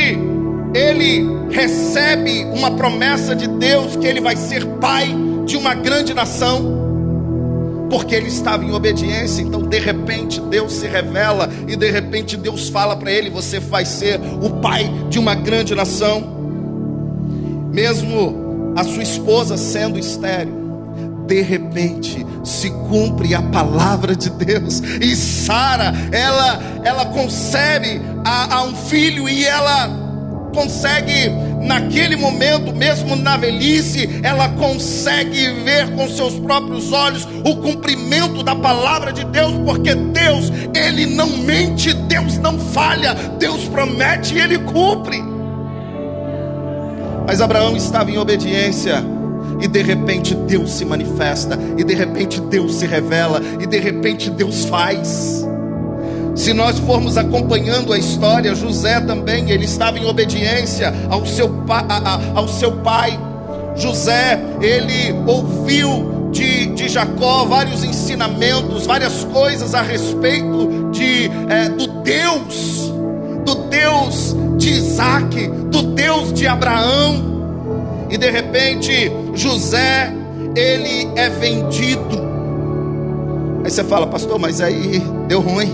ele 0.74 1.28
recebe 1.50 2.46
uma 2.46 2.72
promessa 2.72 3.36
de 3.36 3.48
Deus 3.48 3.96
que 3.96 4.08
ele 4.08 4.22
vai 4.22 4.36
ser 4.36 4.66
pai 4.80 5.16
de 5.46 5.58
uma 5.58 5.74
grande 5.74 6.14
nação 6.14 6.82
porque 7.92 8.16
ele 8.16 8.30
estava 8.30 8.64
em 8.64 8.72
obediência. 8.72 9.42
Então, 9.42 9.62
de 9.62 9.78
repente, 9.78 10.40
Deus 10.40 10.72
se 10.72 10.88
revela 10.88 11.50
e 11.68 11.76
de 11.76 11.92
repente 11.92 12.38
Deus 12.38 12.70
fala 12.70 12.96
para 12.96 13.12
ele: 13.12 13.30
Você 13.30 13.60
vai 13.60 13.86
ser 13.86 14.20
o 14.42 14.50
pai 14.62 14.90
de 15.10 15.20
uma 15.20 15.36
grande 15.36 15.76
nação 15.76 16.41
mesmo 17.72 18.74
a 18.76 18.84
sua 18.84 19.04
esposa 19.04 19.58
sendo 19.58 19.98
estéril, 19.98 20.62
de 21.28 21.42
repente 21.42 22.26
se 22.44 22.70
cumpre 22.70 23.34
a 23.34 23.42
palavra 23.42 24.16
de 24.16 24.30
Deus 24.30 24.80
e 24.80 25.16
Sara, 25.16 25.94
ela, 26.12 26.60
ela 26.84 27.06
concebe 27.06 28.02
a, 28.26 28.56
a 28.56 28.64
um 28.64 28.76
filho 28.76 29.30
e 29.30 29.46
ela 29.46 29.90
consegue 30.54 31.30
naquele 31.62 32.16
momento, 32.16 32.74
mesmo 32.74 33.16
na 33.16 33.38
velhice, 33.38 34.20
ela 34.24 34.50
consegue 34.50 35.50
ver 35.64 35.90
com 35.92 36.10
seus 36.10 36.38
próprios 36.40 36.92
olhos 36.92 37.28
o 37.46 37.56
cumprimento 37.58 38.44
da 38.44 38.56
palavra 38.56 39.14
de 39.14 39.24
Deus, 39.26 39.54
porque 39.66 39.94
Deus, 39.96 40.52
ele 40.76 41.06
não 41.06 41.38
mente, 41.38 41.94
Deus 41.94 42.38
não 42.38 42.60
falha, 42.60 43.14
Deus 43.40 43.68
promete 43.68 44.36
e 44.36 44.40
ele 44.40 44.58
cumpre. 44.60 45.31
Mas 47.26 47.42
Abraão 47.42 47.76
estava 47.76 48.12
em 48.12 48.18
obediência. 48.18 49.04
E 49.60 49.68
de 49.68 49.82
repente 49.82 50.34
Deus 50.34 50.72
se 50.72 50.84
manifesta, 50.84 51.58
e 51.78 51.84
de 51.84 51.94
repente 51.94 52.42
Deus 52.42 52.76
se 52.76 52.88
revela, 52.88 53.40
e 53.60 53.68
de 53.68 53.80
repente 53.80 54.30
Deus 54.30 54.66
faz. 54.66 55.46
Se 56.36 56.54
nós 56.54 56.80
formos 56.80 57.18
acompanhando 57.18 57.94
a 57.94 57.98
história, 57.98 58.56
José 58.56 59.00
também, 59.02 59.52
ele 59.52 59.66
estava 59.66 60.00
em 60.00 60.06
obediência 60.06 60.94
ao 61.10 61.26
seu, 61.26 61.50
pa, 61.50 61.86
a, 61.88 62.16
a, 62.16 62.20
ao 62.34 62.48
seu 62.48 62.72
pai. 62.78 63.20
José, 63.76 64.40
ele 64.62 65.14
ouviu 65.28 66.30
de, 66.32 66.68
de 66.68 66.90
Jacó 66.90 67.46
vários 67.46 67.84
ensinamentos, 67.84 68.86
várias 68.86 69.24
coisas 69.26 69.76
a 69.76 69.82
respeito 69.82 70.90
de, 70.92 71.30
é, 71.50 71.70
do 71.70 71.88
Deus, 72.02 72.92
do 73.46 73.56
Deus 73.70 74.36
de 74.58 74.70
Isaac, 74.70 75.48
do 75.48 75.82
Deus 75.94 76.34
de 76.34 76.48
Abraão, 76.48 77.32
e 78.10 78.18
de 78.18 78.30
repente 78.30 79.12
José, 79.34 80.14
ele 80.56 81.10
é 81.16 81.30
vendido. 81.30 82.32
Aí 83.64 83.72
você 83.72 83.84
fala, 83.84 84.08
pastor, 84.08 84.40
mas 84.40 84.60
aí 84.60 85.02
deu 85.28 85.40
ruim, 85.40 85.72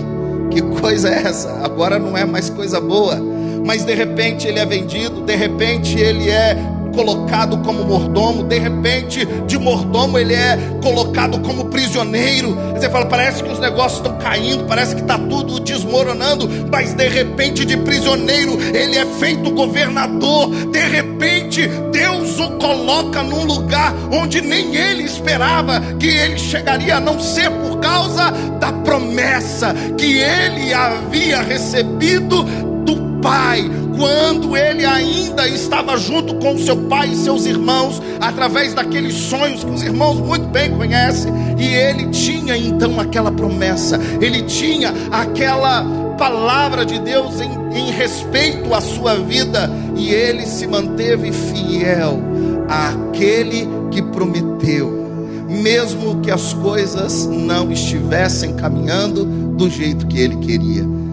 que 0.50 0.62
coisa 0.80 1.08
é 1.08 1.22
essa? 1.22 1.50
Agora 1.64 1.98
não 1.98 2.16
é 2.16 2.24
mais 2.24 2.48
coisa 2.50 2.80
boa. 2.80 3.18
mas 3.64 3.84
de 3.84 3.94
repente 3.94 4.46
ele 4.46 4.58
é 4.58 4.64
vendido, 4.64 5.20
de 5.20 5.36
repente 5.36 5.98
ele 5.98 6.30
é 6.30 6.56
colocado 6.98 7.58
como 7.58 7.84
mordomo, 7.84 8.42
de 8.42 8.58
repente, 8.58 9.24
de 9.46 9.56
mordomo, 9.56 10.18
ele 10.18 10.34
é 10.34 10.58
colocado 10.82 11.38
como 11.38 11.66
prisioneiro. 11.66 12.56
Você 12.74 12.90
fala, 12.90 13.06
parece 13.06 13.40
que 13.40 13.48
os 13.48 13.60
negócios 13.60 14.00
estão 14.00 14.18
caindo, 14.18 14.64
parece 14.64 14.96
que 14.96 15.02
está 15.02 15.16
tudo 15.16 15.60
desmoronando, 15.60 16.48
mas 16.72 16.94
de 16.94 17.06
repente, 17.06 17.64
de 17.64 17.76
prisioneiro, 17.76 18.58
ele 18.74 18.98
é 18.98 19.06
feito 19.06 19.52
governador. 19.52 20.50
De 20.72 20.80
repente, 20.80 21.68
Deus 21.92 22.40
o 22.40 22.50
coloca 22.58 23.22
num 23.22 23.44
lugar 23.44 23.94
onde 24.10 24.40
nem 24.40 24.74
ele 24.74 25.04
esperava 25.04 25.80
que 26.00 26.08
ele 26.08 26.36
chegaria, 26.36 26.96
a 26.96 27.00
não 27.00 27.20
ser 27.20 27.48
por 27.48 27.78
causa 27.78 28.32
da 28.58 28.72
promessa 28.72 29.72
que 29.96 30.18
ele 30.18 30.74
havia 30.74 31.42
recebido 31.42 32.42
do 32.84 33.08
Pai 33.20 33.68
quando 33.98 34.56
ele 34.56 34.86
ainda 34.86 35.48
estava 35.48 35.96
junto 35.96 36.36
com 36.36 36.56
seu 36.56 36.76
pai 36.76 37.08
e 37.10 37.16
seus 37.16 37.44
irmãos, 37.46 38.00
através 38.20 38.72
daqueles 38.72 39.12
sonhos 39.14 39.64
que 39.64 39.70
os 39.70 39.82
irmãos 39.82 40.20
muito 40.20 40.46
bem 40.46 40.70
conhecem, 40.70 41.32
e 41.58 41.66
ele 41.66 42.06
tinha 42.06 42.56
então 42.56 43.00
aquela 43.00 43.32
promessa, 43.32 43.98
ele 44.20 44.42
tinha 44.42 44.94
aquela 45.10 45.84
palavra 46.16 46.86
de 46.86 47.00
Deus 47.00 47.40
em, 47.40 47.76
em 47.76 47.90
respeito 47.90 48.72
à 48.72 48.80
sua 48.80 49.16
vida, 49.16 49.68
e 49.96 50.10
ele 50.10 50.46
se 50.46 50.68
manteve 50.68 51.32
fiel 51.32 52.20
àquele 52.68 53.68
que 53.90 54.00
prometeu, 54.00 55.08
mesmo 55.48 56.20
que 56.20 56.30
as 56.30 56.52
coisas 56.54 57.26
não 57.26 57.72
estivessem 57.72 58.54
caminhando 58.54 59.24
do 59.24 59.68
jeito 59.68 60.06
que 60.06 60.20
ele 60.20 60.36
queria. 60.36 61.07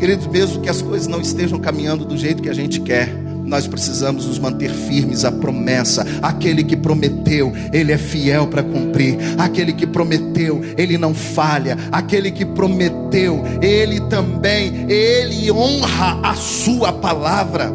Queridos, 0.00 0.26
mesmo 0.28 0.62
que 0.62 0.70
as 0.70 0.80
coisas 0.80 1.06
não 1.06 1.20
estejam 1.20 1.58
caminhando 1.58 2.06
do 2.06 2.16
jeito 2.16 2.42
que 2.42 2.48
a 2.48 2.54
gente 2.54 2.80
quer, 2.80 3.12
nós 3.44 3.66
precisamos 3.66 4.24
nos 4.24 4.38
manter 4.38 4.70
firmes 4.70 5.26
à 5.26 5.30
promessa. 5.30 6.06
Aquele 6.22 6.64
que 6.64 6.74
prometeu, 6.74 7.52
ele 7.70 7.92
é 7.92 7.98
fiel 7.98 8.46
para 8.46 8.62
cumprir. 8.62 9.18
Aquele 9.36 9.74
que 9.74 9.86
prometeu, 9.86 10.62
ele 10.78 10.96
não 10.96 11.12
falha. 11.12 11.76
Aquele 11.92 12.30
que 12.30 12.46
prometeu, 12.46 13.44
ele 13.60 14.00
também, 14.08 14.90
ele 14.90 15.52
honra 15.52 16.18
a 16.22 16.34
sua 16.34 16.94
palavra. 16.94 17.70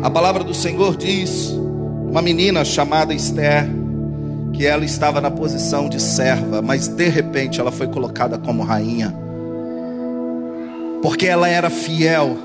A 0.00 0.08
palavra 0.08 0.44
do 0.44 0.54
Senhor 0.54 0.96
diz: 0.96 1.50
uma 2.08 2.22
menina 2.22 2.64
chamada 2.64 3.12
Esther, 3.12 3.68
que 4.52 4.64
ela 4.64 4.84
estava 4.84 5.20
na 5.20 5.30
posição 5.30 5.88
de 5.88 6.00
serva, 6.00 6.62
mas 6.62 6.86
de 6.86 7.08
repente 7.08 7.60
ela 7.60 7.72
foi 7.72 7.88
colocada 7.88 8.38
como 8.38 8.62
rainha 8.62 9.25
porque 11.06 11.28
ela 11.28 11.48
era 11.48 11.70
fiel, 11.70 12.36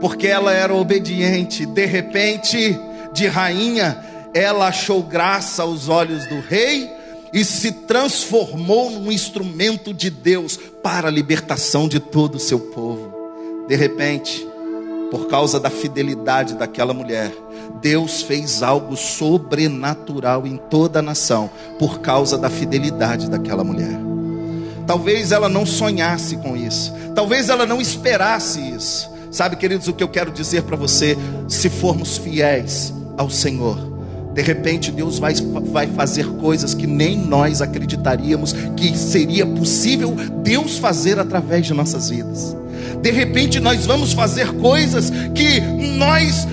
porque 0.00 0.26
ela 0.26 0.52
era 0.52 0.74
obediente. 0.74 1.64
De 1.64 1.86
repente, 1.86 2.76
de 3.12 3.28
rainha, 3.28 3.96
ela 4.34 4.66
achou 4.66 5.04
graça 5.04 5.62
aos 5.62 5.88
olhos 5.88 6.26
do 6.26 6.40
rei 6.40 6.90
e 7.32 7.44
se 7.44 7.70
transformou 7.70 8.90
num 8.90 9.12
instrumento 9.12 9.94
de 9.94 10.10
Deus 10.10 10.58
para 10.82 11.06
a 11.06 11.12
libertação 11.12 11.86
de 11.86 12.00
todo 12.00 12.34
o 12.34 12.40
seu 12.40 12.58
povo. 12.58 13.14
De 13.68 13.76
repente, 13.76 14.44
por 15.08 15.28
causa 15.28 15.60
da 15.60 15.70
fidelidade 15.70 16.54
daquela 16.54 16.92
mulher, 16.92 17.32
Deus 17.80 18.20
fez 18.20 18.64
algo 18.64 18.96
sobrenatural 18.96 20.44
em 20.44 20.56
toda 20.56 20.98
a 20.98 21.02
nação, 21.02 21.48
por 21.78 22.00
causa 22.00 22.36
da 22.36 22.50
fidelidade 22.50 23.30
daquela 23.30 23.62
mulher. 23.62 24.11
Talvez 24.86 25.32
ela 25.32 25.48
não 25.48 25.64
sonhasse 25.64 26.36
com 26.36 26.56
isso. 26.56 26.92
Talvez 27.14 27.48
ela 27.48 27.66
não 27.66 27.80
esperasse 27.80 28.60
isso. 28.60 29.10
Sabe, 29.30 29.56
queridos, 29.56 29.88
o 29.88 29.92
que 29.92 30.02
eu 30.04 30.08
quero 30.08 30.30
dizer 30.30 30.62
para 30.62 30.76
você? 30.76 31.16
Se 31.48 31.70
formos 31.70 32.18
fiéis 32.18 32.92
ao 33.16 33.30
Senhor, 33.30 33.92
de 34.34 34.42
repente 34.42 34.90
Deus 34.90 35.18
vai, 35.18 35.34
vai 35.34 35.86
fazer 35.86 36.26
coisas 36.34 36.74
que 36.74 36.86
nem 36.86 37.16
nós 37.16 37.60
acreditaríamos 37.60 38.54
que 38.76 38.96
seria 38.96 39.46
possível 39.46 40.14
Deus 40.42 40.78
fazer 40.78 41.18
através 41.18 41.66
de 41.66 41.74
nossas 41.74 42.10
vidas. 42.10 42.56
De 43.00 43.10
repente 43.10 43.58
nós 43.58 43.84
vamos 43.84 44.12
fazer 44.12 44.52
coisas 44.52 45.10
que 45.34 45.60
nós 45.98 46.46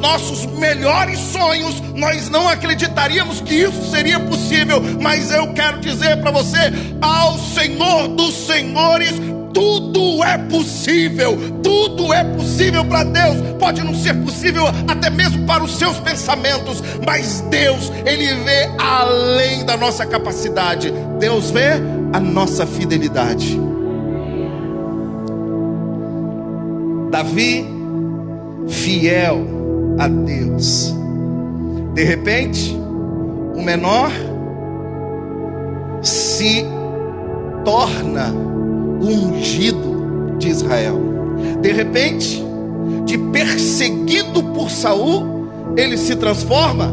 nossos 0.00 0.46
melhores 0.46 1.18
sonhos 1.18 1.80
nós 2.00 2.30
não 2.30 2.48
acreditaríamos 2.48 3.40
que 3.42 3.54
isso 3.54 3.90
seria 3.90 4.18
possível, 4.18 4.80
mas 5.00 5.30
eu 5.30 5.52
quero 5.52 5.80
dizer 5.80 6.16
para 6.20 6.30
você, 6.30 6.58
ao 7.00 7.38
Senhor 7.38 8.08
dos 8.08 8.34
Senhores, 8.34 9.12
tudo 9.52 10.24
é 10.24 10.38
possível, 10.38 11.36
tudo 11.62 12.12
é 12.12 12.24
possível 12.24 12.84
para 12.84 13.04
Deus. 13.04 13.36
Pode 13.58 13.82
não 13.82 13.94
ser 13.94 14.14
possível 14.14 14.64
até 14.88 15.10
mesmo 15.10 15.44
para 15.46 15.62
os 15.62 15.72
seus 15.76 15.98
pensamentos, 15.98 16.82
mas 17.04 17.42
Deus, 17.50 17.92
Ele 18.06 18.32
vê 18.42 18.70
além 18.78 19.64
da 19.64 19.76
nossa 19.76 20.06
capacidade, 20.06 20.90
Deus 21.18 21.50
vê 21.50 21.72
a 22.12 22.20
nossa 22.20 22.66
fidelidade. 22.66 23.60
Davi, 27.10 27.66
fiel 28.68 29.59
a 30.00 30.08
Deus. 30.08 30.94
De 31.92 32.02
repente, 32.02 32.74
o 33.54 33.60
menor 33.62 34.10
se 36.00 36.64
torna 37.66 38.32
o 38.32 39.06
ungido 39.06 40.38
de 40.38 40.48
Israel. 40.48 40.98
De 41.60 41.70
repente, 41.70 42.42
de 43.04 43.18
perseguido 43.18 44.42
por 44.54 44.70
Saul, 44.70 45.46
ele 45.76 45.98
se 45.98 46.16
transforma 46.16 46.86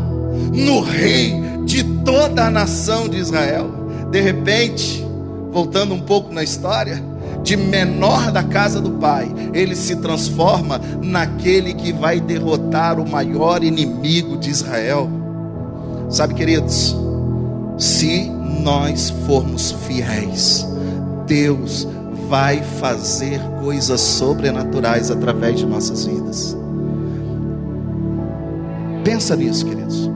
no 0.53 0.81
rei 0.81 1.33
de 1.63 1.85
toda 2.03 2.47
a 2.47 2.51
nação 2.51 3.07
de 3.07 3.17
Israel. 3.17 3.71
De 4.11 4.19
repente, 4.19 5.01
voltando 5.49 5.93
um 5.93 6.01
pouco 6.01 6.33
na 6.33 6.43
história, 6.43 7.01
de 7.47 7.55
menor 7.55 8.29
da 8.29 8.43
casa 8.43 8.81
do 8.81 8.91
pai, 8.91 9.33
ele 9.53 9.73
se 9.73 9.95
transforma 9.95 10.81
naquele 11.01 11.73
que 11.73 11.93
vai 11.93 12.19
derrotar 12.19 12.99
o 12.99 13.09
maior 13.09 13.63
inimigo 13.63 14.35
de 14.35 14.49
Israel. 14.49 15.09
Sabe, 16.09 16.33
queridos, 16.33 16.93
se 17.77 18.29
nós 18.61 19.11
formos 19.25 19.71
fiéis, 19.87 20.67
Deus 21.25 21.87
vai 22.27 22.61
fazer 22.61 23.39
coisas 23.61 24.01
sobrenaturais 24.01 25.09
através 25.09 25.57
de 25.57 25.65
nossas 25.65 26.05
vidas. 26.05 26.57
Pensa 29.05 29.37
nisso, 29.37 29.65
queridos. 29.65 30.11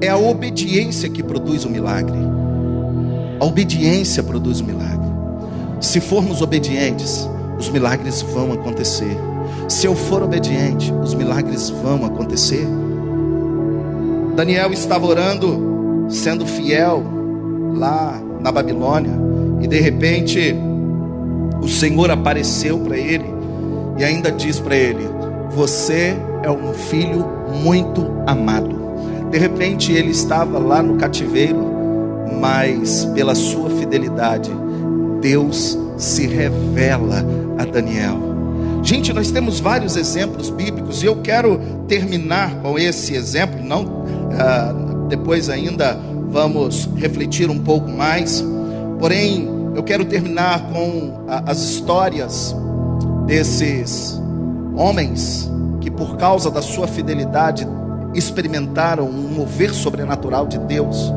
É 0.00 0.08
a 0.08 0.16
obediência 0.16 1.10
que 1.10 1.22
produz 1.22 1.66
o 1.66 1.68
milagre. 1.68 2.16
A 3.38 3.44
obediência 3.44 4.22
produz 4.22 4.60
o 4.60 4.64
milagre. 4.64 5.09
Se 5.80 5.98
formos 5.98 6.42
obedientes, 6.42 7.28
os 7.58 7.68
milagres 7.70 8.20
vão 8.20 8.52
acontecer. 8.52 9.16
Se 9.68 9.86
eu 9.86 9.94
for 9.94 10.22
obediente, 10.22 10.92
os 10.92 11.14
milagres 11.14 11.70
vão 11.70 12.04
acontecer. 12.04 12.66
Daniel 14.36 14.72
estava 14.72 15.06
orando, 15.06 16.06
sendo 16.08 16.46
fiel 16.46 17.02
lá 17.74 18.20
na 18.40 18.52
Babilônia, 18.52 19.12
e 19.60 19.66
de 19.66 19.80
repente 19.80 20.54
o 21.62 21.68
Senhor 21.68 22.10
apareceu 22.10 22.78
para 22.78 22.96
ele 22.96 23.26
e 23.98 24.04
ainda 24.04 24.30
diz 24.30 24.58
para 24.58 24.76
ele: 24.76 25.08
Você 25.50 26.16
é 26.42 26.50
um 26.50 26.72
filho 26.72 27.26
muito 27.62 28.06
amado. 28.26 28.78
De 29.30 29.38
repente 29.38 29.92
ele 29.92 30.10
estava 30.10 30.58
lá 30.58 30.82
no 30.82 30.96
cativeiro, 30.96 31.64
mas 32.40 33.04
pela 33.14 33.34
sua 33.34 33.70
fidelidade, 33.70 34.50
Deus 35.20 35.78
se 35.96 36.26
revela 36.26 37.24
a 37.58 37.64
Daniel. 37.64 38.30
Gente, 38.82 39.12
nós 39.12 39.30
temos 39.30 39.60
vários 39.60 39.96
exemplos 39.96 40.48
bíblicos 40.48 41.02
e 41.02 41.06
eu 41.06 41.16
quero 41.16 41.60
terminar 41.86 42.56
com 42.62 42.78
esse 42.78 43.14
exemplo. 43.14 43.62
Não, 43.62 43.84
uh, 43.84 45.06
depois 45.08 45.50
ainda 45.50 45.98
vamos 46.30 46.88
refletir 46.96 47.50
um 47.50 47.58
pouco 47.58 47.90
mais. 47.90 48.42
Porém, 48.98 49.48
eu 49.74 49.82
quero 49.82 50.04
terminar 50.04 50.70
com 50.72 50.88
uh, 50.88 51.42
as 51.46 51.60
histórias 51.62 52.54
desses 53.26 54.20
homens 54.74 55.50
que, 55.80 55.90
por 55.90 56.16
causa 56.16 56.50
da 56.50 56.62
sua 56.62 56.88
fidelidade, 56.88 57.66
experimentaram 58.14 59.04
um 59.04 59.34
mover 59.34 59.74
sobrenatural 59.74 60.46
de 60.46 60.58
Deus. 60.58 61.12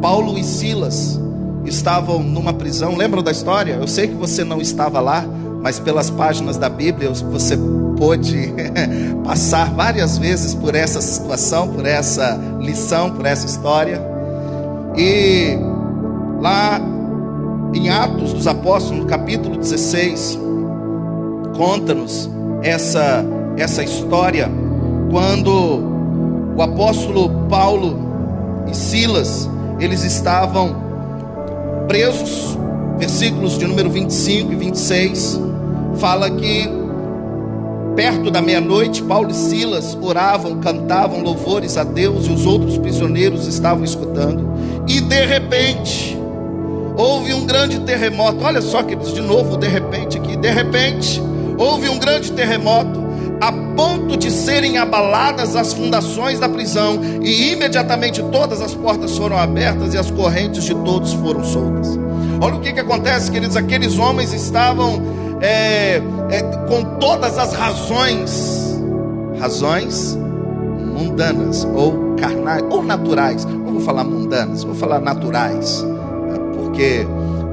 Paulo 0.00 0.38
e 0.38 0.44
Silas 0.44 1.20
estavam 1.66 2.22
numa 2.22 2.52
prisão. 2.52 2.96
Lembram 2.96 3.22
da 3.22 3.30
história? 3.30 3.74
Eu 3.74 3.86
sei 3.86 4.08
que 4.08 4.14
você 4.14 4.44
não 4.44 4.60
estava 4.60 5.00
lá, 5.00 5.24
mas 5.62 5.78
pelas 5.78 6.10
páginas 6.10 6.56
da 6.56 6.68
Bíblia 6.68 7.10
você 7.10 7.58
pôde 7.96 8.52
passar 9.24 9.70
várias 9.72 10.18
vezes 10.18 10.54
por 10.54 10.74
essa 10.74 11.00
situação, 11.00 11.68
por 11.68 11.86
essa 11.86 12.38
lição, 12.60 13.10
por 13.10 13.26
essa 13.26 13.46
história. 13.46 14.00
E 14.96 15.58
lá 16.40 16.80
em 17.74 17.90
Atos 17.90 18.32
dos 18.32 18.46
Apóstolos, 18.46 19.00
no 19.02 19.06
capítulo 19.06 19.56
16, 19.56 20.38
conta-nos 21.56 22.30
essa, 22.62 23.24
essa 23.56 23.82
história 23.82 24.50
quando 25.10 25.96
o 26.56 26.62
apóstolo 26.62 27.46
Paulo 27.48 27.98
e 28.66 28.74
Silas, 28.74 29.48
eles 29.78 30.02
estavam 30.04 30.85
presos, 31.86 32.58
versículos 32.98 33.58
de 33.58 33.66
número 33.66 33.90
25 33.90 34.52
e 34.52 34.56
26, 34.56 35.40
fala 35.96 36.30
que 36.30 36.68
perto 37.94 38.30
da 38.30 38.42
meia-noite, 38.42 39.02
Paulo 39.02 39.30
e 39.30 39.34
Silas 39.34 39.96
oravam, 40.00 40.60
cantavam 40.60 41.22
louvores 41.22 41.76
a 41.76 41.84
Deus 41.84 42.26
e 42.26 42.30
os 42.30 42.44
outros 42.44 42.76
prisioneiros 42.76 43.46
estavam 43.46 43.84
escutando, 43.84 44.52
e 44.86 45.00
de 45.00 45.24
repente, 45.24 46.16
houve 46.96 47.32
um 47.32 47.46
grande 47.46 47.80
terremoto. 47.80 48.42
Olha 48.42 48.60
só, 48.60 48.82
queridos, 48.82 49.12
de 49.12 49.20
novo, 49.20 49.56
de 49.56 49.68
repente 49.68 50.18
aqui, 50.18 50.36
de 50.36 50.50
repente, 50.50 51.22
houve 51.58 51.88
um 51.88 51.98
grande 51.98 52.32
terremoto 52.32 53.05
a 53.40 53.52
ponto 53.52 54.16
de 54.16 54.30
serem 54.30 54.78
abaladas 54.78 55.54
as 55.56 55.72
fundações 55.72 56.40
da 56.40 56.48
prisão, 56.48 57.00
e 57.22 57.52
imediatamente 57.52 58.22
todas 58.24 58.60
as 58.60 58.74
portas 58.74 59.16
foram 59.16 59.36
abertas 59.36 59.94
e 59.94 59.98
as 59.98 60.10
correntes 60.10 60.64
de 60.64 60.74
todos 60.74 61.12
foram 61.14 61.44
soltas. 61.44 61.98
Olha 62.40 62.56
o 62.56 62.60
que, 62.60 62.72
que 62.72 62.80
acontece, 62.80 63.30
queridos: 63.30 63.56
aqueles 63.56 63.98
homens 63.98 64.32
estavam 64.32 65.02
é, 65.40 66.00
é, 66.30 66.42
com 66.68 66.98
todas 66.98 67.38
as 67.38 67.52
razões, 67.52 68.80
razões 69.38 70.18
mundanas 70.94 71.66
ou 71.74 72.14
carnais 72.16 72.64
ou 72.70 72.82
naturais. 72.82 73.44
Não 73.44 73.74
vou 73.74 73.80
falar 73.80 74.04
mundanas, 74.04 74.64
vou 74.64 74.74
falar 74.74 75.00
naturais, 75.00 75.84
porque 76.54 77.06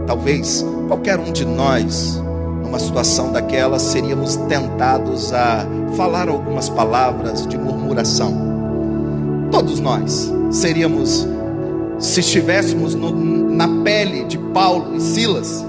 talvez 0.08 0.66
qualquer 0.88 1.20
um 1.20 1.32
de 1.32 1.46
nós 1.46 2.23
numa 2.74 2.80
situação 2.80 3.32
daquela, 3.32 3.78
seríamos 3.78 4.36
tentados 4.36 5.32
a 5.32 5.64
falar 5.96 6.28
algumas 6.28 6.70
palavras 6.70 7.46
de 7.46 7.56
murmuração. 7.56 8.34
Todos 9.52 9.80
nós 9.80 10.34
seríamos, 10.50 11.28
se 12.00 12.22
estivéssemos 12.22 12.96
no, 12.96 13.12
na 13.14 13.68
pele 13.84 14.24
de 14.24 14.40
Paulo 14.40 14.96
e 14.96 15.00
Silas, 15.00 15.64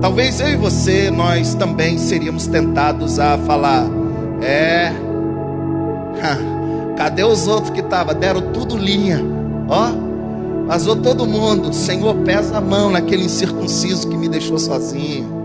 talvez 0.00 0.40
eu 0.40 0.48
e 0.48 0.56
você, 0.56 1.10
nós 1.10 1.54
também 1.54 1.98
seríamos 1.98 2.46
tentados 2.46 3.18
a 3.18 3.36
falar: 3.36 3.84
é, 4.40 4.90
cadê 6.96 7.24
os 7.24 7.46
outros 7.46 7.68
que 7.68 7.80
estavam? 7.80 8.14
Deram 8.14 8.52
tudo 8.52 8.74
linha, 8.74 9.20
ó. 9.68 9.90
Vazou 10.66 10.96
todo 10.96 11.26
mundo. 11.26 11.74
Senhor, 11.74 12.14
pesa 12.24 12.56
a 12.56 12.60
mão 12.60 12.90
naquele 12.90 13.24
incircunciso 13.24 14.08
que 14.08 14.16
me 14.16 14.28
deixou 14.28 14.58
sozinho. 14.58 15.37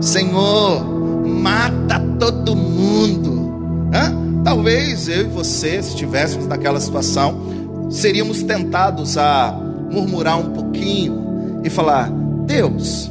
Senhor, 0.00 0.84
mata 1.26 2.00
todo 2.18 2.54
mundo. 2.54 3.90
Hã? 3.94 4.42
Talvez 4.44 5.08
eu 5.08 5.22
e 5.22 5.24
você, 5.24 5.82
se 5.82 5.90
estivéssemos 5.90 6.46
naquela 6.46 6.80
situação, 6.80 7.88
seríamos 7.90 8.42
tentados 8.42 9.18
a 9.18 9.52
murmurar 9.90 10.38
um 10.38 10.50
pouquinho 10.50 11.60
e 11.64 11.70
falar: 11.70 12.10
Deus, 12.46 13.10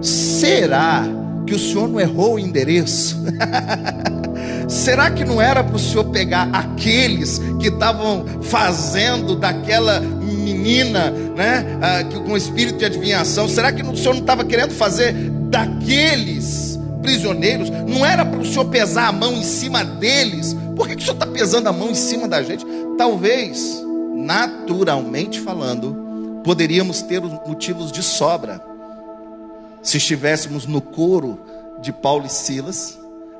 será 0.00 1.04
que 1.46 1.54
o 1.54 1.58
Senhor 1.58 1.88
não 1.88 2.00
errou 2.00 2.34
o 2.34 2.38
endereço? 2.38 3.22
Será 4.68 5.10
que 5.10 5.24
não 5.24 5.40
era 5.40 5.62
para 5.62 5.76
o 5.76 5.78
Senhor 5.78 6.04
pegar 6.04 6.48
aqueles 6.52 7.38
que 7.60 7.68
estavam 7.68 8.24
fazendo 8.42 9.36
daquela 9.36 10.00
menina, 10.00 11.10
né, 11.10 11.64
uh, 11.76 12.20
com 12.22 12.36
espírito 12.36 12.78
de 12.78 12.86
adivinhação? 12.86 13.46
Será 13.48 13.70
que 13.70 13.82
o 13.82 13.96
Senhor 13.96 14.14
não 14.14 14.22
estava 14.22 14.44
querendo 14.44 14.70
fazer 14.70 15.14
daqueles 15.52 16.80
prisioneiros, 17.02 17.68
não 17.68 18.06
era 18.06 18.24
para 18.24 18.40
o 18.40 18.44
Senhor 18.44 18.64
pesar 18.64 19.08
a 19.08 19.12
mão 19.12 19.34
em 19.34 19.42
cima 19.42 19.84
deles. 19.84 20.56
Por 20.74 20.88
que, 20.88 20.96
que 20.96 21.02
o 21.02 21.04
Senhor 21.04 21.14
está 21.14 21.26
pesando 21.26 21.66
a 21.66 21.72
mão 21.72 21.90
em 21.90 21.94
cima 21.94 22.26
da 22.26 22.42
gente? 22.42 22.64
Talvez, 22.96 23.82
naturalmente 24.16 25.38
falando, 25.38 26.40
poderíamos 26.42 27.02
ter 27.02 27.20
motivos 27.20 27.92
de 27.92 28.02
sobra 28.02 28.62
se 29.82 29.98
estivéssemos 29.98 30.64
no 30.64 30.80
coro 30.80 31.38
de 31.82 31.92
Paulo 31.92 32.24
e 32.24 32.30
Silas, 32.30 32.98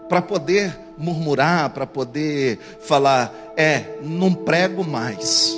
para 0.09 0.21
poder 0.21 0.79
murmurar, 0.99 1.71
para 1.71 1.87
poder 1.87 2.59
falar: 2.81 3.33
é, 3.57 3.97
não 4.03 4.35
prego 4.35 4.85
mais, 4.85 5.57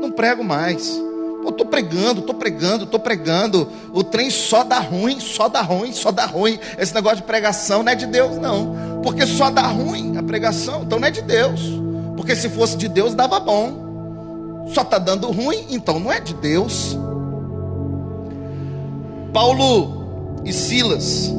não 0.00 0.12
prego 0.12 0.44
mais. 0.44 1.05
Eu 1.46 1.50
estou 1.50 1.64
pregando, 1.64 2.20
estou 2.20 2.34
pregando, 2.34 2.84
estou 2.84 2.98
pregando. 2.98 3.68
O 3.92 4.02
trem 4.02 4.30
só 4.30 4.64
dá 4.64 4.80
ruim, 4.80 5.20
só 5.20 5.48
dá 5.48 5.60
ruim, 5.60 5.92
só 5.92 6.10
dá 6.10 6.26
ruim. 6.26 6.58
Esse 6.76 6.92
negócio 6.92 7.18
de 7.18 7.22
pregação 7.22 7.84
não 7.84 7.92
é 7.92 7.94
de 7.94 8.04
Deus, 8.04 8.36
não. 8.36 9.00
Porque 9.00 9.24
só 9.24 9.48
dá 9.48 9.62
ruim 9.68 10.16
a 10.16 10.24
pregação, 10.24 10.82
então 10.82 10.98
não 10.98 11.06
é 11.06 11.10
de 11.12 11.22
Deus. 11.22 11.60
Porque 12.16 12.34
se 12.34 12.48
fosse 12.48 12.76
de 12.76 12.88
Deus, 12.88 13.14
dava 13.14 13.38
bom. 13.38 14.66
Só 14.74 14.82
está 14.82 14.98
dando 14.98 15.30
ruim, 15.30 15.66
então 15.70 16.00
não 16.00 16.10
é 16.10 16.18
de 16.18 16.34
Deus. 16.34 16.98
Paulo 19.32 20.40
e 20.44 20.52
Silas, 20.52 21.32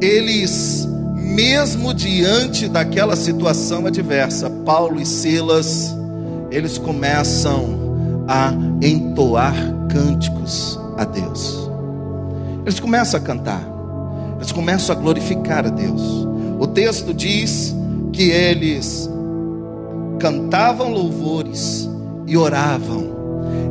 eles, 0.00 0.88
mesmo 1.14 1.92
diante 1.92 2.68
daquela 2.68 3.14
situação 3.14 3.84
adversa, 3.84 4.48
Paulo 4.64 4.98
e 4.98 5.04
Silas, 5.04 5.94
eles 6.50 6.78
começam 6.78 7.85
a 8.28 8.52
entoar 8.82 9.54
cânticos 9.90 10.78
a 10.96 11.04
Deus. 11.04 11.70
Eles 12.64 12.80
começam 12.80 13.20
a 13.20 13.22
cantar, 13.22 13.62
eles 14.36 14.52
começam 14.52 14.96
a 14.96 14.98
glorificar 14.98 15.66
a 15.66 15.70
Deus. 15.70 16.26
O 16.58 16.66
texto 16.66 17.14
diz 17.14 17.74
que 18.12 18.30
eles 18.30 19.08
cantavam 20.18 20.90
louvores 20.90 21.88
e 22.26 22.36
oravam. 22.36 23.14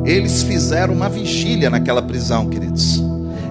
Eles 0.04 0.42
fizeram 0.42 0.94
uma 0.94 1.08
vigília 1.08 1.68
naquela 1.68 2.00
prisão, 2.00 2.48
queridos. 2.48 3.02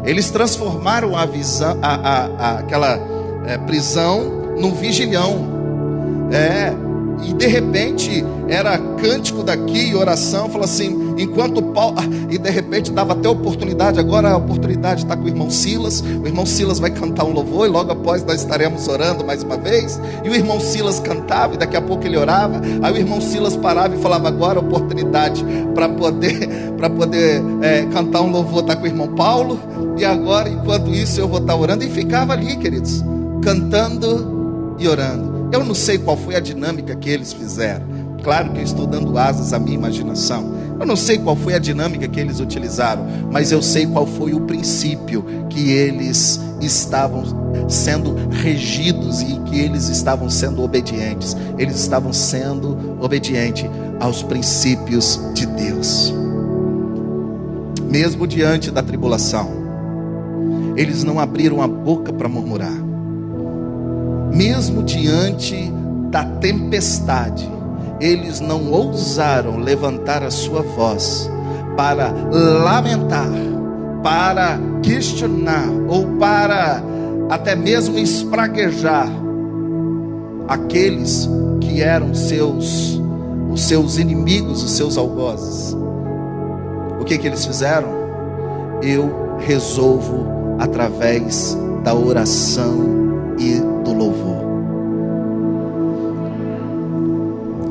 Eles 0.06 0.30
transformaram 0.30 1.16
a 1.16 1.26
visão, 1.26 1.78
a, 1.82 1.96
a, 1.96 2.26
a 2.26 2.60
aquela 2.60 3.00
é, 3.46 3.58
prisão 3.58 4.56
num 4.60 4.74
vigilhão. 4.74 5.54
É, 6.32 6.74
e 7.24 7.34
de 7.34 7.48
repente 7.48 8.24
era 8.48 8.78
cântico 8.78 9.44
daqui 9.44 9.96
oração, 9.96 10.50
falou 10.50 10.66
assim, 10.66 11.16
enquanto 11.18 11.62
Paulo, 11.62 11.98
e 12.30 12.38
de 12.38 12.50
repente 12.50 12.92
dava 12.92 13.14
até 13.14 13.28
oportunidade, 13.28 14.00
agora 14.00 14.32
a 14.32 14.38
oportunidade 14.38 15.04
está 15.04 15.16
com 15.16 15.24
o 15.24 15.28
irmão 15.28 15.50
Silas, 15.50 16.02
o 16.02 16.26
irmão 16.26 16.46
Silas 16.46 16.80
vai 16.80 16.92
cantar 16.92 17.26
um 17.26 17.32
louvor, 17.32 17.68
e 17.68 17.70
logo 17.70 17.92
após 17.92 18.24
nós 18.24 18.42
estaremos 18.42 18.88
orando 18.88 19.26
mais 19.26 19.44
uma 19.44 19.58
vez, 19.58 20.00
e 20.24 20.30
o 20.30 20.36
irmão 20.36 20.60
Silas 20.60 21.00
cantava, 21.00 21.56
e 21.56 21.58
daqui 21.58 21.76
a 21.76 21.82
pouco 21.82 22.06
ele 22.06 22.18
orava, 22.18 22.62
aí 22.82 22.94
o 22.94 22.98
irmão 22.98 23.20
Silas 23.20 23.56
parava 23.56 23.96
e 23.96 24.00
falava, 24.00 24.28
agora 24.28 24.60
a 24.60 24.62
oportunidade 24.62 25.44
para 25.74 25.90
poder, 25.90 26.48
para 26.78 26.90
poder 26.90 27.44
é, 27.62 27.84
cantar 27.86 28.22
um 28.22 28.30
louvor 28.30 28.62
está 28.62 28.76
com 28.76 28.84
o 28.84 28.88
irmão 28.88 29.08
Paulo, 29.16 29.60
e 29.98 30.06
agora, 30.06 30.50
enquanto 30.50 30.92
isso, 30.92 31.20
eu 31.20 31.28
vou 31.28 31.40
estar 31.40 31.56
orando, 31.56 31.84
e 31.84 31.90
ficava 31.90 32.34
ali, 32.34 32.56
queridos, 32.58 33.04
cantando 33.42 34.76
e 34.78 34.88
orando. 34.88 35.35
Eu 35.56 35.64
não 35.64 35.74
sei 35.74 35.98
qual 35.98 36.18
foi 36.18 36.36
a 36.36 36.42
dinâmica 36.42 36.94
que 36.98 37.10
eles 37.10 37.32
fizeram. 37.32 37.86
Claro 38.22 38.52
que 38.52 38.60
eu 38.60 38.64
estou 38.64 38.86
dando 38.86 39.18
asas 39.18 39.54
à 39.54 39.58
minha 39.58 39.78
imaginação. 39.78 40.54
Eu 40.78 40.86
não 40.86 40.98
sei 40.98 41.18
qual 41.18 41.34
foi 41.34 41.54
a 41.54 41.60
dinâmica 41.60 42.10
que 42.10 42.20
eles 42.20 42.42
utilizaram, 42.42 43.06
mas 43.32 43.54
eu 43.54 43.62
sei 43.62 43.88
qual 43.88 44.06
foi 44.06 44.34
o 44.34 44.42
princípio 44.42 45.24
que 45.50 45.72
eles 45.72 46.42
estavam 46.60 47.70
sendo 47.70 48.16
regidos 48.32 49.22
e 49.22 49.40
que 49.46 49.58
eles 49.58 49.88
estavam 49.88 50.30
sendo 50.30 50.62
obedientes. 50.62 51.38
Eles 51.58 51.80
estavam 51.80 52.12
sendo 52.12 52.98
obedientes 53.00 53.66
aos 53.98 54.22
princípios 54.22 55.22
de 55.34 55.46
Deus. 55.46 56.14
Mesmo 57.90 58.28
diante 58.28 58.72
da 58.72 58.84
tribulação, 58.84 59.54
eles 60.76 61.02
não 61.06 61.18
abriram 61.18 61.62
a 61.62 61.68
boca 61.68 62.12
para 62.12 62.28
murmurar 62.28 62.95
mesmo 64.36 64.84
diante 64.84 65.72
da 66.10 66.26
tempestade, 66.26 67.50
eles 68.02 68.42
não 68.42 68.70
ousaram 68.70 69.58
levantar 69.58 70.22
a 70.24 70.30
sua 70.30 70.62
voz 70.62 71.32
para 71.78 72.14
lamentar, 72.64 73.32
para 74.04 74.60
questionar 74.84 75.68
ou 75.88 76.18
para 76.18 76.84
até 77.30 77.56
mesmo 77.56 77.98
espraguejar 77.98 79.10
aqueles 80.48 81.28
que 81.62 81.82
eram 81.82 82.14
seus 82.14 83.02
os 83.52 83.62
seus 83.62 83.98
inimigos, 83.98 84.62
os 84.62 84.72
seus 84.72 84.98
algozes. 84.98 85.74
O 87.00 87.06
que 87.06 87.18
que 87.18 87.26
eles 87.26 87.46
fizeram? 87.46 87.88
Eu 88.82 89.38
resolvo 89.40 90.28
através 90.60 91.58
da 91.82 91.96
oração 91.96 92.96
e 93.40 93.54
do 93.84 93.94
louvor. 93.94 94.25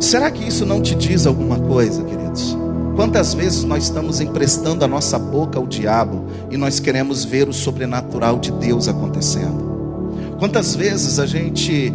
Será 0.04 0.30
que 0.30 0.46
isso 0.46 0.66
não 0.66 0.82
te 0.82 0.94
diz 0.94 1.26
alguma 1.26 1.58
coisa, 1.58 2.04
queridos? 2.04 2.54
Quantas 2.94 3.32
vezes 3.32 3.64
nós 3.64 3.84
estamos 3.84 4.20
emprestando 4.20 4.84
a 4.84 4.88
nossa 4.88 5.18
boca 5.18 5.58
ao 5.58 5.66
diabo 5.66 6.26
e 6.50 6.58
nós 6.58 6.78
queremos 6.78 7.24
ver 7.24 7.48
o 7.48 7.54
sobrenatural 7.54 8.38
de 8.38 8.52
Deus 8.52 8.86
acontecendo? 8.86 10.04
Quantas 10.38 10.76
vezes 10.76 11.18
a 11.18 11.24
gente 11.24 11.90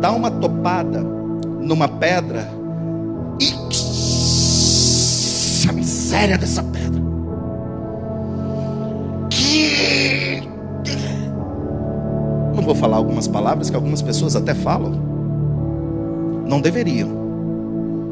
dá 0.00 0.10
uma 0.10 0.28
topada 0.28 1.00
numa 1.60 1.86
pedra 1.86 2.50
e 3.40 3.54
a 5.68 5.72
miséria 5.72 6.36
dessa 6.36 6.64
pedra. 6.64 7.00
Que 9.30 10.42
não 12.56 12.62
vou 12.64 12.74
falar 12.74 12.96
algumas 12.96 13.28
palavras 13.28 13.70
que 13.70 13.76
algumas 13.76 14.02
pessoas 14.02 14.34
até 14.34 14.52
falam. 14.52 15.07
Não 16.48 16.60
deveriam. 16.60 17.08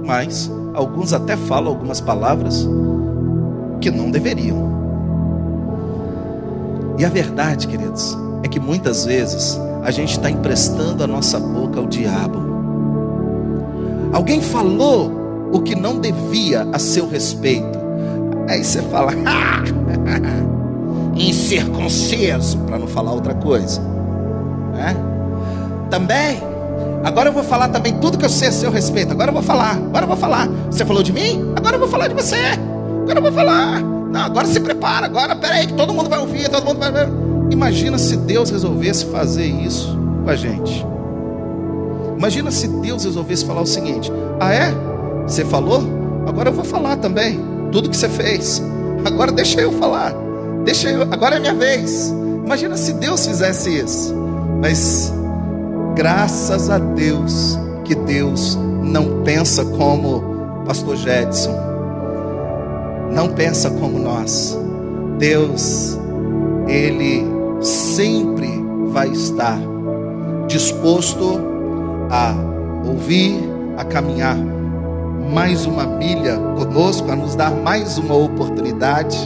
Mas 0.05 0.51
alguns 0.75 1.13
até 1.13 1.37
falam 1.37 1.73
algumas 1.73 2.01
palavras 2.01 2.69
que 3.81 3.91
não 3.91 4.11
deveriam. 4.11 4.67
E 6.99 7.05
a 7.05 7.09
verdade, 7.09 7.67
queridos, 7.67 8.17
é 8.43 8.49
que 8.49 8.61
muitas 8.61 9.05
vezes 9.05 9.59
a 9.83 9.91
gente 9.91 10.13
está 10.13 10.31
emprestando 10.31 11.03
a 11.03 11.07
nossa 11.07 11.39
boca 11.39 11.81
ao 11.81 11.87
diabo. 11.87 12.39
Alguém 14.13 14.41
falou 14.41 15.13
o 15.53 15.61
que 15.61 15.75
não 15.75 15.99
devia 15.99 16.67
a 16.73 16.79
seu 16.79 17.09
respeito. 17.09 17.79
Aí 18.49 18.63
você 18.63 18.83
fala, 18.83 19.13
ah, 19.27 19.63
incircunciso, 21.17 22.59
para 22.59 22.79
não 22.79 22.87
falar 22.87 23.13
outra 23.13 23.35
coisa. 23.35 23.81
Né? 24.73 24.97
Também, 25.91 26.41
agora 27.05 27.29
eu 27.29 27.33
vou 27.33 27.43
falar 27.45 27.69
também 27.69 27.95
tudo 27.99 28.19
que 28.19 28.25
eu 28.25 28.29
sei 28.31 28.49
a 28.49 28.53
seu 28.53 28.71
respeito. 28.71 29.13
Agora 29.13 29.31
eu 29.31 29.35
vou 29.35 29.43
falar, 29.43 29.73
agora 29.73 30.05
eu 30.05 30.09
vou 30.09 30.17
falar. 30.17 30.49
Você 30.71 30.85
falou 30.85 31.03
de 31.03 31.13
mim? 31.13 31.53
Agora 31.57 31.77
eu 31.77 31.81
vou 31.81 31.89
falar 31.89 32.09
de 32.09 32.15
você. 32.15 32.37
Agora 33.03 33.19
eu 33.19 33.23
vou 33.23 33.33
falar. 33.33 33.81
Não, 33.81 34.21
agora 34.21 34.47
se 34.47 34.61
prepara, 34.61 35.07
agora 35.07 35.37
peraí, 35.37 35.67
que 35.67 35.75
todo 35.75 35.93
mundo 35.93 36.09
vai 36.09 36.19
ouvir, 36.19 36.49
todo 36.49 36.65
mundo 36.65 36.79
vai. 36.79 36.93
Imagina 37.51 37.99
se 37.99 38.17
Deus 38.17 38.51
resolvesse 38.51 39.07
fazer 39.07 39.47
isso 39.47 39.97
com 40.25 40.31
a 40.31 40.37
gente. 40.37 40.87
Imagina 42.17 42.51
se 42.51 42.67
Deus 42.67 43.05
resolvesse 43.05 43.45
falar 43.45 43.61
o 43.61 43.67
seguinte: 43.67 44.11
Ah, 44.41 44.53
é? 44.53 44.73
Você 45.27 45.45
falou? 45.45 45.83
Agora 46.27 46.49
eu 46.49 46.53
vou 46.53 46.65
falar 46.65 46.97
também. 46.97 47.41
Tudo 47.71 47.91
que 47.91 47.97
você 47.97 48.09
fez. 48.09 48.63
Agora 49.05 49.31
deixa 49.31 49.61
eu 49.61 49.73
falar. 49.73 50.15
Deixa 50.65 50.91
eu. 50.91 51.03
Agora 51.03 51.37
é 51.37 51.39
minha 51.39 51.55
vez. 51.55 52.15
Imagina 52.45 52.77
se 52.77 52.93
Deus 52.95 53.27
fizesse 53.27 53.79
isso. 53.79 54.15
Mas 54.61 55.13
graças 55.97 56.69
a 56.69 56.79
Deus 56.79 57.59
que 57.83 57.95
Deus 57.95 58.57
não 58.83 59.23
pensa 59.25 59.65
como 59.65 60.63
Pastor 60.67 60.95
Jedson. 60.97 61.57
Não 63.11 63.29
pensa 63.31 63.71
como 63.71 63.99
nós. 63.99 64.57
Deus, 65.19 65.99
Ele 66.69 67.25
sempre 67.63 68.63
vai 68.89 69.09
estar 69.09 69.59
disposto 70.47 71.41
a 72.11 72.35
ouvir, 72.87 73.41
a 73.79 73.85
caminhar 73.85 74.37
mais 75.33 75.65
uma 75.65 75.87
milha 75.87 76.37
conosco, 76.57 77.11
a 77.11 77.17
nos 77.17 77.35
dar 77.35 77.51
mais 77.51 77.97
uma 77.97 78.15
oportunidade. 78.15 79.19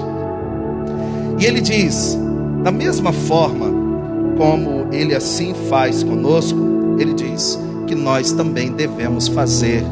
E 1.39 1.45
ele 1.45 1.61
diz: 1.61 2.17
da 2.63 2.71
mesma 2.71 3.13
forma 3.13 3.80
como 4.41 4.87
ele 4.91 5.15
assim 5.15 5.53
faz 5.69 6.03
conosco, 6.03 6.97
ele 6.99 7.13
diz 7.13 7.59
que 7.87 7.95
nós 7.95 8.33
também 8.33 8.73
devemos 8.73 9.29
fazer 9.29 9.85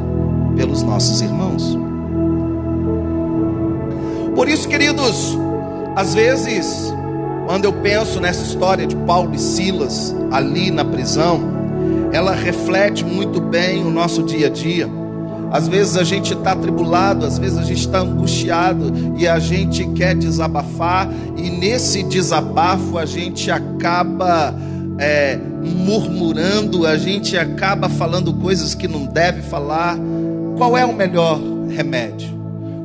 pelos 0.57 0.83
nossos 0.83 1.21
irmãos. 1.21 1.77
Por 4.35 4.49
isso, 4.49 4.67
queridos, 4.67 5.37
às 5.95 6.15
vezes, 6.15 6.91
quando 7.47 7.67
eu 7.67 7.75
penso 7.75 8.21
nessa 8.21 8.43
história 8.43 8.87
de 8.87 8.97
Paulo 8.97 9.35
e 9.35 9.39
Silas 9.39 10.17
ali 10.31 10.71
na 10.71 10.83
prisão, 10.83 11.43
ela 12.11 12.33
reflete 12.33 13.05
muito 13.05 13.43
bem 13.43 13.85
o 13.85 13.91
nosso 13.91 14.23
dia 14.23 14.47
a 14.47 14.51
dia. 14.51 14.89
Às 15.51 15.67
vezes 15.67 15.97
a 15.97 16.05
gente 16.05 16.35
está 16.35 16.53
atribulado, 16.53 17.25
às 17.25 17.39
vezes 17.39 17.57
a 17.57 17.63
gente 17.63 17.81
está 17.81 18.01
angustiado 18.01 18.93
e 19.17 19.27
a 19.27 19.39
gente 19.39 19.87
quer 19.89 20.15
desabafar, 20.15 21.09
e 21.37 21.51
nesse 21.51 22.03
desabafo 22.03 22.99
a 22.99 23.07
gente 23.07 23.51
acaba 23.51 24.55
é, 24.99 25.39
murmurando, 25.63 26.87
a 26.87 26.99
gente 26.99 27.37
acaba 27.37 27.89
falando 27.89 28.35
coisas 28.35 28.75
que 28.75 28.87
não 28.87 29.07
deve 29.07 29.43
falar. 29.43 29.97
Qual 30.57 30.77
é 30.77 30.85
o 30.85 30.93
melhor 30.93 31.41
remédio? 31.71 32.37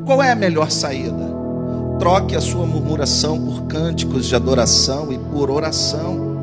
Qual 0.05 0.21
é 0.21 0.31
a 0.31 0.35
melhor 0.35 0.69
saída? 0.71 1.33
Troque 1.99 2.35
a 2.35 2.41
sua 2.41 2.65
murmuração 2.65 3.39
por 3.39 3.63
cânticos 3.63 4.25
de 4.25 4.35
adoração 4.35 5.11
e 5.11 5.17
por 5.17 5.49
oração. 5.49 6.33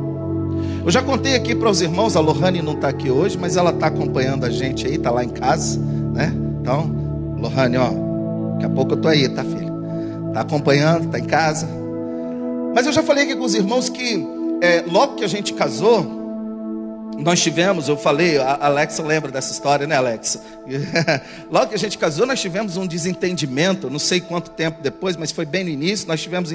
Eu 0.85 0.90
já 0.90 1.02
contei 1.02 1.35
aqui 1.35 1.54
para 1.54 1.68
os 1.68 1.83
irmãos, 1.83 2.16
a 2.16 2.20
Lohane 2.20 2.62
não 2.62 2.72
está 2.72 2.88
aqui 2.88 3.11
hoje, 3.11 3.37
mas 3.38 3.56
ela 3.56 3.70
está 3.70 3.87
acompanhando 3.88 4.44
a 4.44 4.50
gente 4.50 4.87
aí, 4.87 4.94
está 4.94 5.11
lá 5.11 5.22
em 5.22 5.28
casa, 5.28 5.78
né? 6.20 6.33
Então, 6.61 6.90
Lohane, 7.38 7.78
ó, 7.78 7.90
daqui 8.52 8.66
a 8.66 8.68
pouco 8.68 8.92
eu 8.92 8.96
estou 8.96 9.11
aí, 9.11 9.26
tá, 9.28 9.42
filho? 9.42 9.70
Está 10.28 10.42
acompanhando, 10.42 11.06
está 11.06 11.18
em 11.18 11.24
casa. 11.24 11.66
Mas 12.74 12.87
eu 12.87 12.92
já 12.92 13.02
falei 13.02 13.24
aqui 13.24 13.35
com 13.35 13.44
os 13.44 13.54
irmãos 13.54 13.88
que 13.88 14.26
é, 14.61 14.85
logo 14.87 15.14
que 15.14 15.24
a 15.24 15.28
gente 15.28 15.54
casou, 15.54 16.19
nós 17.18 17.40
tivemos, 17.40 17.88
eu 17.88 17.96
falei, 17.96 18.38
a 18.38 18.59
Alexa 18.62 19.03
lembra 19.03 19.31
dessa 19.31 19.53
história, 19.53 19.87
né, 19.87 19.96
Alexa? 19.96 20.42
Logo 21.51 21.68
que 21.68 21.75
a 21.75 21.79
gente 21.79 21.99
casou, 21.99 22.27
nós 22.27 22.40
tivemos 22.40 22.77
um 22.77 22.87
desentendimento, 22.87 23.90
não 23.90 23.99
sei 23.99 24.20
quanto 24.20 24.51
tempo 24.51 24.81
depois, 24.83 25.16
mas 25.16 25.31
foi 25.31 25.44
bem 25.44 25.64
no 25.64 25.70
início, 25.70 26.09
nós 26.09 26.23
tivemos 26.23 26.51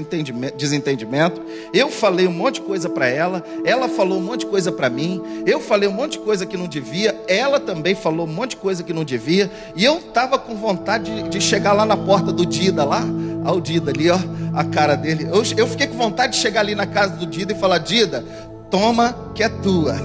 desentendimento. 0.58 1.41
Eu 1.74 1.89
falei 1.91 2.28
um 2.28 2.32
monte 2.32 2.56
de 2.56 2.62
coisa 2.62 2.89
para 2.89 3.08
ela, 3.08 3.44
ela 3.63 3.88
falou 3.88 4.18
um 4.18 4.24
monte 4.24 4.41
de 4.41 4.46
coisa 4.48 4.72
para 4.72 4.89
mim, 4.89 5.22
eu 5.46 5.60
falei 5.60 5.88
um 5.88 5.94
monte 5.94 6.13
de 6.13 6.20
coisa 6.20 6.46
que 6.46 6.58
não 6.58 6.68
devia, 6.68 7.15
ela 7.28 7.60
também 7.60 7.94
falou 7.94 8.26
um 8.26 8.32
monte 8.32 8.52
de 8.52 8.58
coisa 8.58 8.84
que 8.84 8.94
não 8.94 9.04
devia, 9.04 9.52
e 9.76 9.84
eu 9.84 9.98
estava 9.98 10.39
com 10.39 10.56
vontade 10.56 11.24
de, 11.24 11.30
de, 11.30 11.41
chegar 11.41 11.74
lá 11.74 11.86
na 11.86 11.98
porta 11.98 12.32
do 12.32 12.46
Dida, 12.46 12.84
lá, 12.84 13.04
ao 13.44 13.62
Dida 13.62 13.91
ali, 13.91 14.10
ó, 14.10 14.18
a 14.54 14.63
cara 14.63 14.96
dele. 14.96 15.26
Eu, 15.26 15.44
eu 15.58 15.68
fiquei 15.68 15.88
com 15.88 15.98
vontade 15.98 16.34
de 16.34 16.39
chegar 16.39 16.62
ali 16.62 16.74
na 16.74 16.88
casa 16.88 17.15
do 17.15 17.26
Dida 17.26 17.54
e 17.54 17.56
falar: 17.56 17.78
Dida, 17.80 18.26
toma 18.69 19.15
que 19.34 19.43
é 19.43 19.49
tua. 19.49 19.95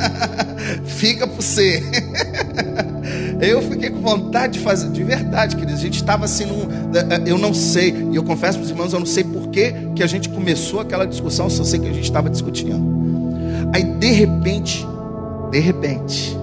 Fica 0.84 1.26
por 1.26 1.42
você. 1.42 1.82
eu 3.40 3.62
fiquei 3.62 3.90
com 3.90 4.00
vontade 4.00 4.54
de 4.54 4.58
fazer, 4.60 4.88
de 4.90 5.02
verdade, 5.02 5.56
queridos. 5.56 5.80
A 5.80 5.82
gente 5.82 5.96
estava 5.96 6.24
assim 6.24 6.46
num. 6.46 6.62
Eh, 6.62 7.22
eu 7.26 7.38
não 7.38 7.52
sei, 7.52 7.94
e 8.10 8.16
eu 8.16 8.22
confesso 8.22 8.58
para 8.58 8.64
os 8.64 8.70
irmãos, 8.70 8.92
eu 8.92 8.98
não 8.98 9.06
sei 9.06 9.24
por 9.24 9.48
que, 9.48 9.72
que 9.94 10.02
a 10.02 10.06
gente 10.06 10.28
começou 10.28 10.80
aquela 10.80 11.06
discussão, 11.06 11.50
só 11.50 11.64
sei 11.64 11.80
que 11.80 11.88
a 11.88 11.92
gente 11.92 12.04
estava 12.04 12.30
discutindo. 12.30 12.82
Aí 13.72 13.84
de 13.84 14.10
repente, 14.12 14.86
de 15.50 15.58
repente, 15.58 16.36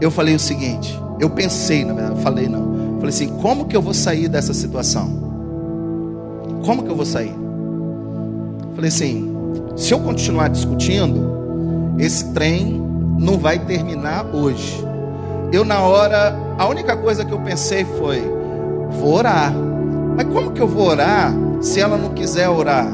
eu 0.00 0.10
falei 0.10 0.34
o 0.34 0.40
seguinte, 0.40 0.98
eu 1.20 1.30
pensei, 1.30 1.84
na 1.84 1.92
verdade, 1.92 2.22
falei 2.22 2.48
não. 2.48 2.94
Eu 2.94 2.96
falei 2.96 3.08
assim, 3.10 3.28
como 3.28 3.66
que 3.66 3.76
eu 3.76 3.82
vou 3.82 3.94
sair 3.94 4.28
dessa 4.28 4.54
situação? 4.54 5.26
Como 6.64 6.82
que 6.82 6.90
eu 6.90 6.96
vou 6.96 7.06
sair? 7.06 7.34
Eu 7.34 8.74
falei 8.74 8.88
assim, 8.88 9.35
se 9.76 9.92
eu 9.92 10.00
continuar 10.00 10.48
discutindo, 10.48 11.96
esse 11.98 12.32
trem 12.32 12.82
não 13.18 13.38
vai 13.38 13.58
terminar 13.58 14.24
hoje. 14.34 14.82
Eu, 15.52 15.64
na 15.64 15.80
hora, 15.80 16.34
a 16.58 16.66
única 16.66 16.96
coisa 16.96 17.24
que 17.24 17.32
eu 17.32 17.38
pensei 17.40 17.84
foi: 17.84 18.20
vou 18.98 19.14
orar. 19.14 19.52
Mas 20.16 20.26
como 20.28 20.50
que 20.50 20.60
eu 20.60 20.66
vou 20.66 20.88
orar 20.88 21.32
se 21.60 21.78
ela 21.78 21.98
não 21.98 22.10
quiser 22.10 22.48
orar? 22.48 22.88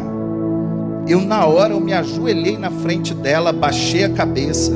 Eu, 1.06 1.20
na 1.20 1.46
hora, 1.46 1.72
eu 1.72 1.80
me 1.80 1.92
ajoelhei 1.92 2.58
na 2.58 2.70
frente 2.70 3.14
dela, 3.14 3.52
baixei 3.52 4.04
a 4.04 4.10
cabeça 4.10 4.72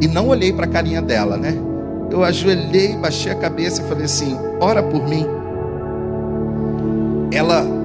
e 0.00 0.08
não 0.08 0.28
olhei 0.28 0.52
para 0.52 0.64
a 0.64 0.68
carinha 0.68 1.02
dela, 1.02 1.36
né? 1.36 1.56
Eu 2.10 2.24
ajoelhei, 2.24 2.96
baixei 2.96 3.32
a 3.32 3.34
cabeça 3.34 3.82
e 3.82 3.84
falei 3.86 4.04
assim: 4.04 4.36
ora 4.60 4.82
por 4.82 5.06
mim. 5.08 5.26
Ela 7.32 7.79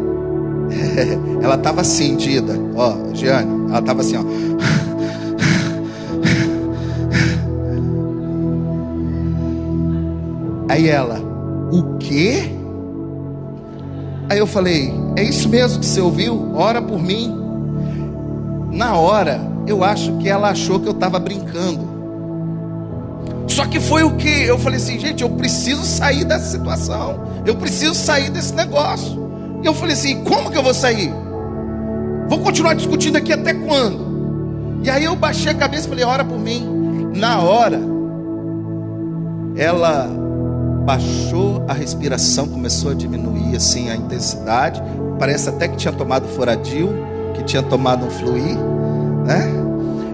ela 1.42 1.56
estava 1.56 1.82
assim, 1.82 2.16
Dida, 2.16 2.54
ó, 2.76 2.96
Giane, 3.14 3.70
ela 3.70 3.80
estava 3.80 4.02
assim, 4.02 4.18
ó. 4.18 4.24
Aí 10.70 10.90
ela, 10.90 11.20
o 11.72 11.98
quê? 11.98 12.52
Aí 14.30 14.40
eu 14.40 14.48
falei, 14.48 14.92
é 15.16 15.24
isso 15.24 15.48
mesmo 15.48 15.80
que 15.80 15.86
você 15.86 16.02
ouviu? 16.02 16.52
Ora 16.56 16.82
por 16.82 17.02
mim. 17.02 17.34
Na 18.72 18.96
hora, 18.96 19.40
eu 19.68 19.84
acho 19.84 20.18
que 20.18 20.28
ela 20.28 20.50
achou 20.50 20.80
que 20.80 20.88
eu 20.88 20.94
estava 20.94 21.20
brincando. 21.20 21.94
Só 23.48 23.66
que 23.66 23.80
foi 23.80 24.04
o 24.04 24.16
que? 24.16 24.44
Eu 24.44 24.58
falei 24.58 24.78
assim, 24.78 25.00
gente, 25.00 25.22
eu 25.22 25.30
preciso 25.30 25.84
sair 25.84 26.26
dessa 26.26 26.50
situação. 26.50 27.20
Eu 27.46 27.56
preciso 27.56 27.94
sair 27.94 28.30
desse 28.30 28.54
negócio. 28.54 29.25
Eu 29.66 29.74
falei 29.74 29.94
assim: 29.94 30.24
como 30.24 30.52
que 30.52 30.58
eu 30.58 30.64
vou 30.64 30.74
sair? 30.74 31.12
Vou 32.30 32.40
continuar 32.40 32.76
discutindo 32.76 33.18
aqui 33.18 33.34
até 33.34 33.54
quando? 33.54 34.80
E 34.84 34.90
aí 34.90 35.04
eu 35.04 35.16
baixei 35.16 35.52
a 35.52 35.56
cabeça 35.56 35.88
e 35.88 35.90
falei: 35.90 36.06
ora 36.06 36.24
por 36.24 36.38
mim. 36.38 37.12
Na 37.16 37.42
hora, 37.42 37.80
ela 39.56 40.08
baixou 40.86 41.64
a 41.68 41.74
respiração, 41.74 42.48
começou 42.48 42.92
a 42.92 42.94
diminuir 42.94 43.56
assim 43.56 43.90
a 43.90 43.96
intensidade. 43.96 44.82
Parece 45.18 45.50
até 45.50 45.68
que 45.68 45.78
tinha 45.78 45.94
tomado 45.94 46.28
foradil. 46.28 46.90
que 47.34 47.44
tinha 47.44 47.64
tomado 47.64 48.06
um 48.06 48.10
fluir, 48.10 48.58
né? 49.26 49.52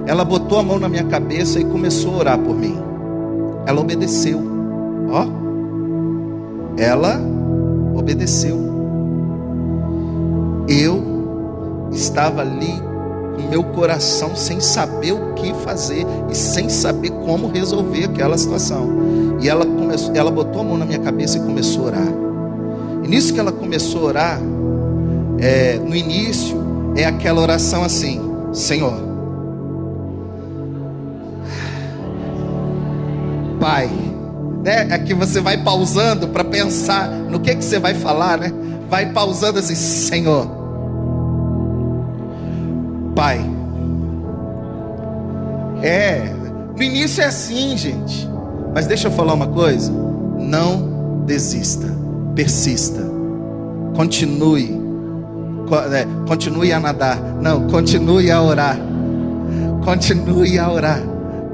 Ela 0.07 0.25
botou 0.25 0.57
a 0.57 0.63
mão 0.63 0.79
na 0.79 0.89
minha 0.89 1.03
cabeça 1.03 1.59
e 1.59 1.65
começou 1.65 2.15
a 2.15 2.17
orar 2.17 2.39
por 2.39 2.55
mim. 2.55 2.77
Ela 3.65 3.79
obedeceu. 3.79 4.41
Ó. 5.11 5.27
Ela 6.77 7.19
obedeceu. 7.95 8.70
Eu 10.67 11.89
estava 11.91 12.41
ali 12.41 12.81
com 13.35 13.49
meu 13.49 13.63
coração 13.63 14.35
sem 14.35 14.59
saber 14.59 15.13
o 15.13 15.33
que 15.33 15.53
fazer 15.55 16.05
e 16.29 16.35
sem 16.35 16.69
saber 16.69 17.11
como 17.25 17.47
resolver 17.47 18.05
aquela 18.05 18.37
situação. 18.37 18.89
E 19.41 19.49
ela 19.49 19.65
começou, 19.65 20.15
ela 20.15 20.31
botou 20.31 20.61
a 20.61 20.63
mão 20.63 20.77
na 20.77 20.85
minha 20.85 20.99
cabeça 20.99 21.37
e 21.37 21.41
começou 21.41 21.83
a 21.83 21.87
orar. 21.87 22.13
E 23.03 23.07
nisso 23.07 23.33
que 23.33 23.39
ela 23.39 23.51
começou 23.51 24.01
a 24.01 24.05
orar, 24.05 24.41
é, 25.39 25.79
no 25.79 25.95
início 25.95 26.57
é 26.95 27.05
aquela 27.05 27.41
oração 27.41 27.83
assim: 27.83 28.21
Senhor, 28.53 29.11
Pai, 33.61 33.87
né? 34.63 34.87
É 34.89 34.97
que 34.97 35.13
você 35.13 35.39
vai 35.39 35.55
pausando 35.55 36.27
para 36.29 36.43
pensar 36.43 37.07
no 37.07 37.39
que 37.39 37.55
que 37.55 37.63
você 37.63 37.77
vai 37.77 37.93
falar, 37.93 38.39
né? 38.39 38.51
Vai 38.91 39.05
pausando 39.05 39.57
assim, 39.57 39.73
Senhor, 39.73 40.45
Pai. 43.15 43.39
É, 45.81 46.29
no 46.75 46.83
início 46.83 47.23
é 47.23 47.27
assim, 47.27 47.77
gente. 47.77 48.29
Mas 48.75 48.87
deixa 48.87 49.07
eu 49.07 49.11
falar 49.13 49.33
uma 49.33 49.47
coisa: 49.47 49.89
não 50.37 51.23
desista, 51.25 51.87
persista, 52.35 53.01
continue, 53.95 54.77
é, 55.93 56.05
continue 56.27 56.73
a 56.73 56.79
nadar, 56.81 57.17
não, 57.41 57.69
continue 57.69 58.29
a 58.29 58.41
orar, 58.41 58.77
continue 59.85 60.59
a 60.59 60.69
orar, 60.69 61.01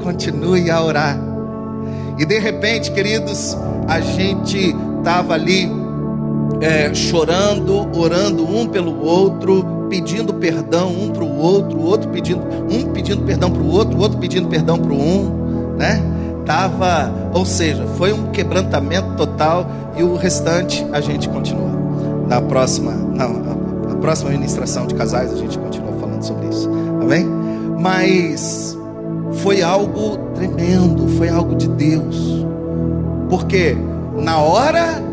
continue 0.01 0.71
a 0.71 0.81
orar. 0.81 1.15
E 2.17 2.25
de 2.25 2.39
repente, 2.39 2.91
queridos, 2.91 3.55
a 3.87 3.99
gente 3.99 4.75
estava 4.97 5.35
ali 5.35 5.76
é, 6.61 6.93
chorando, 6.93 7.87
orando 7.97 8.43
um 8.43 8.67
pelo 8.67 9.03
outro, 9.03 9.87
pedindo 9.89 10.33
perdão 10.33 10.89
um 10.89 11.09
para 11.09 11.23
o 11.23 11.37
outro, 11.37 11.79
outro 11.79 12.09
pedindo, 12.09 12.41
um 12.69 12.91
pedindo 12.91 13.23
perdão 13.23 13.51
para 13.51 13.61
o 13.61 13.69
outro, 13.69 13.97
outro 13.99 14.17
pedindo 14.17 14.47
perdão 14.47 14.77
para 14.77 14.93
um, 14.93 15.75
né? 15.77 16.01
Tava, 16.45 17.29
ou 17.33 17.45
seja, 17.45 17.85
foi 17.97 18.13
um 18.13 18.31
quebrantamento 18.31 19.15
total 19.15 19.69
e 19.97 20.03
o 20.03 20.15
restante 20.15 20.85
a 20.93 21.01
gente 21.01 21.27
continua. 21.27 21.71
Na 22.27 22.41
próxima, 22.41 22.91
não, 22.91 23.33
na 23.33 23.95
próxima 23.95 24.31
ministração 24.31 24.87
de 24.87 24.95
casais 24.95 25.31
a 25.31 25.35
gente 25.35 25.57
continua 25.57 25.93
falando 25.99 26.23
sobre 26.23 26.47
isso. 26.47 26.69
Amém? 27.01 27.25
Mas 27.79 28.77
foi 29.33 29.61
algo 29.61 30.17
tremendo, 30.35 31.07
foi 31.17 31.29
algo 31.29 31.55
de 31.55 31.67
Deus. 31.67 32.45
Porque 33.29 33.77
na 34.17 34.39
hora 34.39 35.03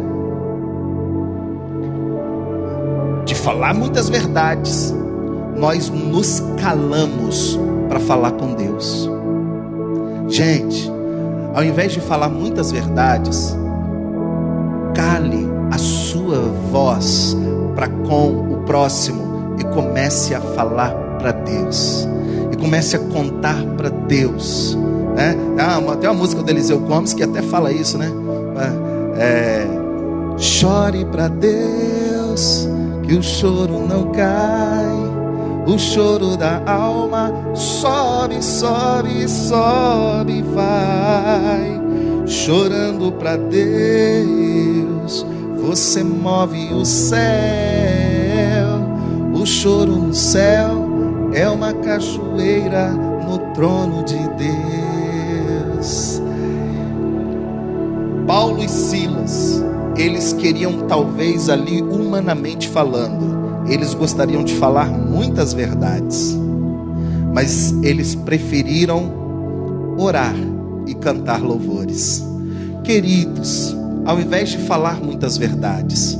falar 3.45 3.75
muitas 3.75 4.09
verdades, 4.09 4.95
nós 5.55 5.91
nos 5.91 6.43
calamos 6.61 7.61
para 7.91 8.01
falar 8.01 8.33
com 8.33 8.55
Deus. 8.55 9.09
Gente, 10.29 10.91
ao 11.55 11.63
invés 11.63 11.93
de 11.93 12.01
falar 12.01 12.31
muitas 12.31 12.73
verdades, 12.73 13.55
cale 14.95 15.47
a 15.71 15.77
sua 15.77 16.41
voz 16.73 17.37
para 17.75 17.87
com 17.87 18.55
o 18.55 18.63
próximo 18.65 19.55
e 19.61 19.65
comece 19.65 20.35
a 20.35 20.41
falar 20.41 20.95
para 21.19 21.33
Deus. 21.33 22.09
E 22.51 22.57
comece 22.57 22.97
a 22.97 22.99
contar 22.99 23.63
para 23.77 23.91
Deus. 23.91 24.77
Né? 25.15 25.37
Ah, 25.59 25.97
tem 25.97 26.09
uma 26.09 26.19
música 26.19 26.43
do 26.43 26.51
Eliseu 26.51 26.81
Gomes 26.81 27.13
que 27.13 27.23
até 27.23 27.43
fala 27.43 27.71
isso, 27.71 27.99
né? 27.99 28.11
É, 29.17 29.67
chore 30.39 31.05
para 31.05 31.29
Deus 31.29 32.74
que 33.07 33.15
o 33.15 33.23
choro 33.23 33.87
não 33.87 34.11
cai, 34.13 34.95
o 35.67 35.79
choro 35.79 36.37
da 36.37 36.63
alma 36.67 37.33
sobe, 37.55 38.43
sobe, 38.43 39.29
sobe, 39.29 40.43
vai, 40.43 41.81
chorando 42.27 43.13
para 43.13 43.37
Deus. 43.37 45.27
Você 45.57 46.03
move 46.03 46.73
o 46.73 46.85
céu, 46.85 47.21
o 49.35 49.47
choro 49.47 49.97
no 49.97 50.15
céu 50.15 50.85
é 51.33 51.49
uma 51.49 51.73
cachoeira 51.73 52.91
no 52.91 53.39
trono 53.55 54.05
de 54.05 54.19
Deus. 54.37 56.23
Paulo 58.27 58.63
e 58.63 58.69
Silas 58.69 59.63
eles 59.97 60.33
queriam, 60.33 60.87
talvez 60.89 61.49
ali 61.49 61.81
humanamente 61.83 62.69
falando, 62.69 63.69
eles 63.69 63.95
gostariam 63.95 64.45
de 64.45 64.55
falar 64.55 64.91
muitas 64.91 65.53
verdades, 65.53 66.37
mas 67.33 67.73
eles 67.83 68.15
preferiram 68.15 69.95
orar 69.99 70.35
e 70.87 70.95
cantar 70.95 71.41
louvores. 71.41 72.25
Queridos, 72.83 73.75
ao 74.05 74.21
invés 74.21 74.51
de 74.51 74.59
falar 74.59 75.01
muitas 75.03 75.39
verdades, 75.39 76.19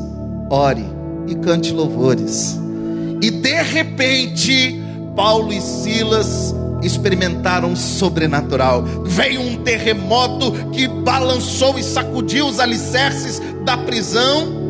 ore 0.49 0.85
e 1.27 1.35
cante 1.35 1.73
louvores. 1.73 2.59
E 3.21 3.31
de 3.31 3.63
repente, 3.63 4.81
Paulo 5.15 5.53
e 5.53 5.61
Silas 5.61 6.55
experimentaram 6.85 7.75
sobrenatural. 7.75 8.85
Veio 9.05 9.41
um 9.41 9.63
terremoto 9.63 10.53
que 10.71 10.87
balançou 10.87 11.79
e 11.79 11.83
sacudiu 11.83 12.47
os 12.47 12.61
alicerces 12.61 13.41
da 13.65 13.77
prisão 13.77 14.65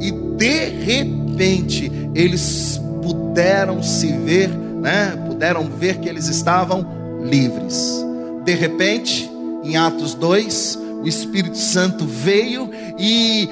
e 0.00 0.10
de 0.10 0.66
repente 0.68 1.90
eles 2.14 2.80
puderam 3.02 3.82
se 3.82 4.08
ver, 4.12 4.48
né? 4.48 5.16
Puderam 5.26 5.64
ver 5.64 5.98
que 5.98 6.08
eles 6.08 6.28
estavam 6.28 6.86
livres. 7.22 8.04
De 8.44 8.54
repente, 8.54 9.30
em 9.64 9.76
Atos 9.76 10.14
2, 10.14 10.78
o 11.02 11.08
Espírito 11.08 11.56
Santo 11.56 12.04
veio 12.06 12.70
e 12.98 13.48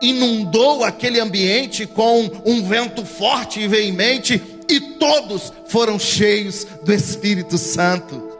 inundou 0.00 0.84
aquele 0.84 1.20
ambiente 1.20 1.86
com 1.86 2.28
um 2.44 2.62
vento 2.64 3.04
forte 3.04 3.60
e 3.60 3.68
veemente 3.68 4.42
e 4.72 4.80
todos 4.80 5.52
foram 5.66 5.98
cheios 5.98 6.66
do 6.82 6.92
Espírito 6.92 7.58
Santo. 7.58 8.30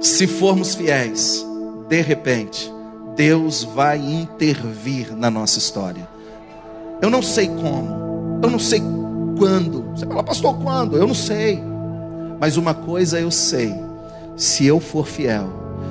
Se 0.00 0.26
formos 0.26 0.74
fiéis, 0.76 1.44
de 1.88 2.00
repente, 2.00 2.72
Deus 3.16 3.64
vai 3.64 3.98
intervir 3.98 5.14
na 5.16 5.30
nossa 5.30 5.58
história. 5.58 6.08
Eu 7.02 7.10
não 7.10 7.20
sei 7.20 7.48
como, 7.48 8.40
eu 8.42 8.50
não 8.50 8.58
sei 8.58 8.80
quando. 9.36 9.82
Você 9.90 10.06
fala, 10.06 10.22
pastor, 10.22 10.56
quando? 10.58 10.96
Eu 10.96 11.06
não 11.06 11.14
sei. 11.14 11.60
Mas 12.38 12.56
uma 12.56 12.74
coisa 12.74 13.18
eu 13.18 13.30
sei: 13.30 13.74
se 14.36 14.64
eu 14.64 14.78
for 14.78 15.06
fiel, 15.06 15.48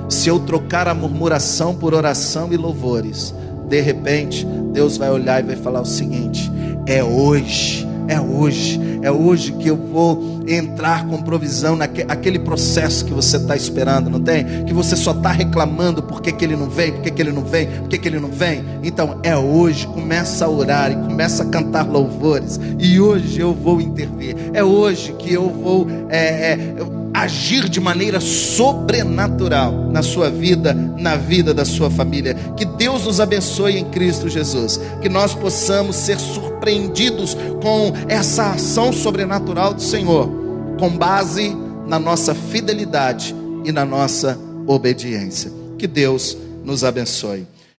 se 0.08 0.28
eu 0.28 0.40
trocar 0.40 0.88
a 0.88 0.94
murmuração 0.94 1.74
por 1.74 1.92
oração 1.92 2.50
e 2.50 2.56
louvores, 2.56 3.34
de 3.68 3.80
repente, 3.80 4.46
Deus 4.72 4.96
vai 4.96 5.10
olhar 5.10 5.42
e 5.42 5.46
vai 5.46 5.56
falar 5.56 5.82
o 5.82 5.86
seguinte: 5.86 6.50
é 6.86 7.04
hoje 7.04 7.93
é 8.08 8.20
hoje, 8.20 8.80
é 9.02 9.10
hoje 9.10 9.52
que 9.52 9.68
eu 9.68 9.76
vou 9.76 10.42
entrar 10.46 11.06
com 11.06 11.22
provisão 11.22 11.76
naquele 11.76 12.38
processo 12.38 13.04
que 13.04 13.12
você 13.12 13.36
está 13.36 13.56
esperando, 13.56 14.10
não 14.10 14.20
tem? 14.20 14.64
Que 14.64 14.74
você 14.74 14.94
só 14.96 15.12
está 15.12 15.30
reclamando 15.30 16.02
porque 16.02 16.32
que 16.32 16.44
ele 16.44 16.56
não 16.56 16.68
vem, 16.68 16.92
porque 16.92 17.10
que 17.10 17.22
ele 17.22 17.32
não 17.32 17.44
vem, 17.44 17.66
porque 17.80 17.98
que 17.98 18.08
ele 18.08 18.20
não 18.20 18.30
vem. 18.30 18.64
Então 18.82 19.20
é 19.22 19.36
hoje, 19.36 19.86
começa 19.86 20.44
a 20.44 20.48
orar 20.48 20.92
e 20.92 20.96
começa 20.96 21.42
a 21.42 21.46
cantar 21.46 21.88
louvores. 21.88 22.60
E 22.78 23.00
hoje 23.00 23.40
eu 23.40 23.54
vou 23.54 23.80
intervir. 23.80 24.36
É 24.52 24.62
hoje 24.62 25.12
que 25.14 25.32
eu 25.32 25.48
vou 25.48 25.86
é, 26.08 26.52
é, 26.52 26.76
agir 27.14 27.68
de 27.68 27.80
maneira 27.80 28.20
sobrenatural 28.20 29.72
na 29.92 30.02
sua 30.02 30.28
vida, 30.28 30.74
na 30.74 31.16
vida 31.16 31.54
da 31.54 31.64
sua 31.64 31.88
família. 31.88 32.34
Que 32.56 32.64
Deus 32.64 33.04
nos 33.04 33.20
abençoe 33.20 33.78
em 33.78 33.84
Cristo 33.84 34.28
Jesus. 34.28 34.80
Que 35.00 35.08
nós 35.08 35.32
possamos 35.32 35.94
ser 35.94 36.18
surpreendidos 36.18 37.36
com 37.62 37.92
essa 38.08 38.50
ação 38.50 38.92
sobrenatural 38.92 39.72
do 39.72 39.80
Senhor, 39.80 40.28
com 40.78 40.90
base 40.90 41.56
na 41.86 42.00
nossa 42.00 42.34
fidelidade 42.34 43.34
e 43.64 43.70
na 43.70 43.84
nossa 43.84 44.36
obediência. 44.66 45.52
Que 45.78 45.86
Deus 45.86 46.36
nos 46.64 46.82
abençoe. 46.82 47.46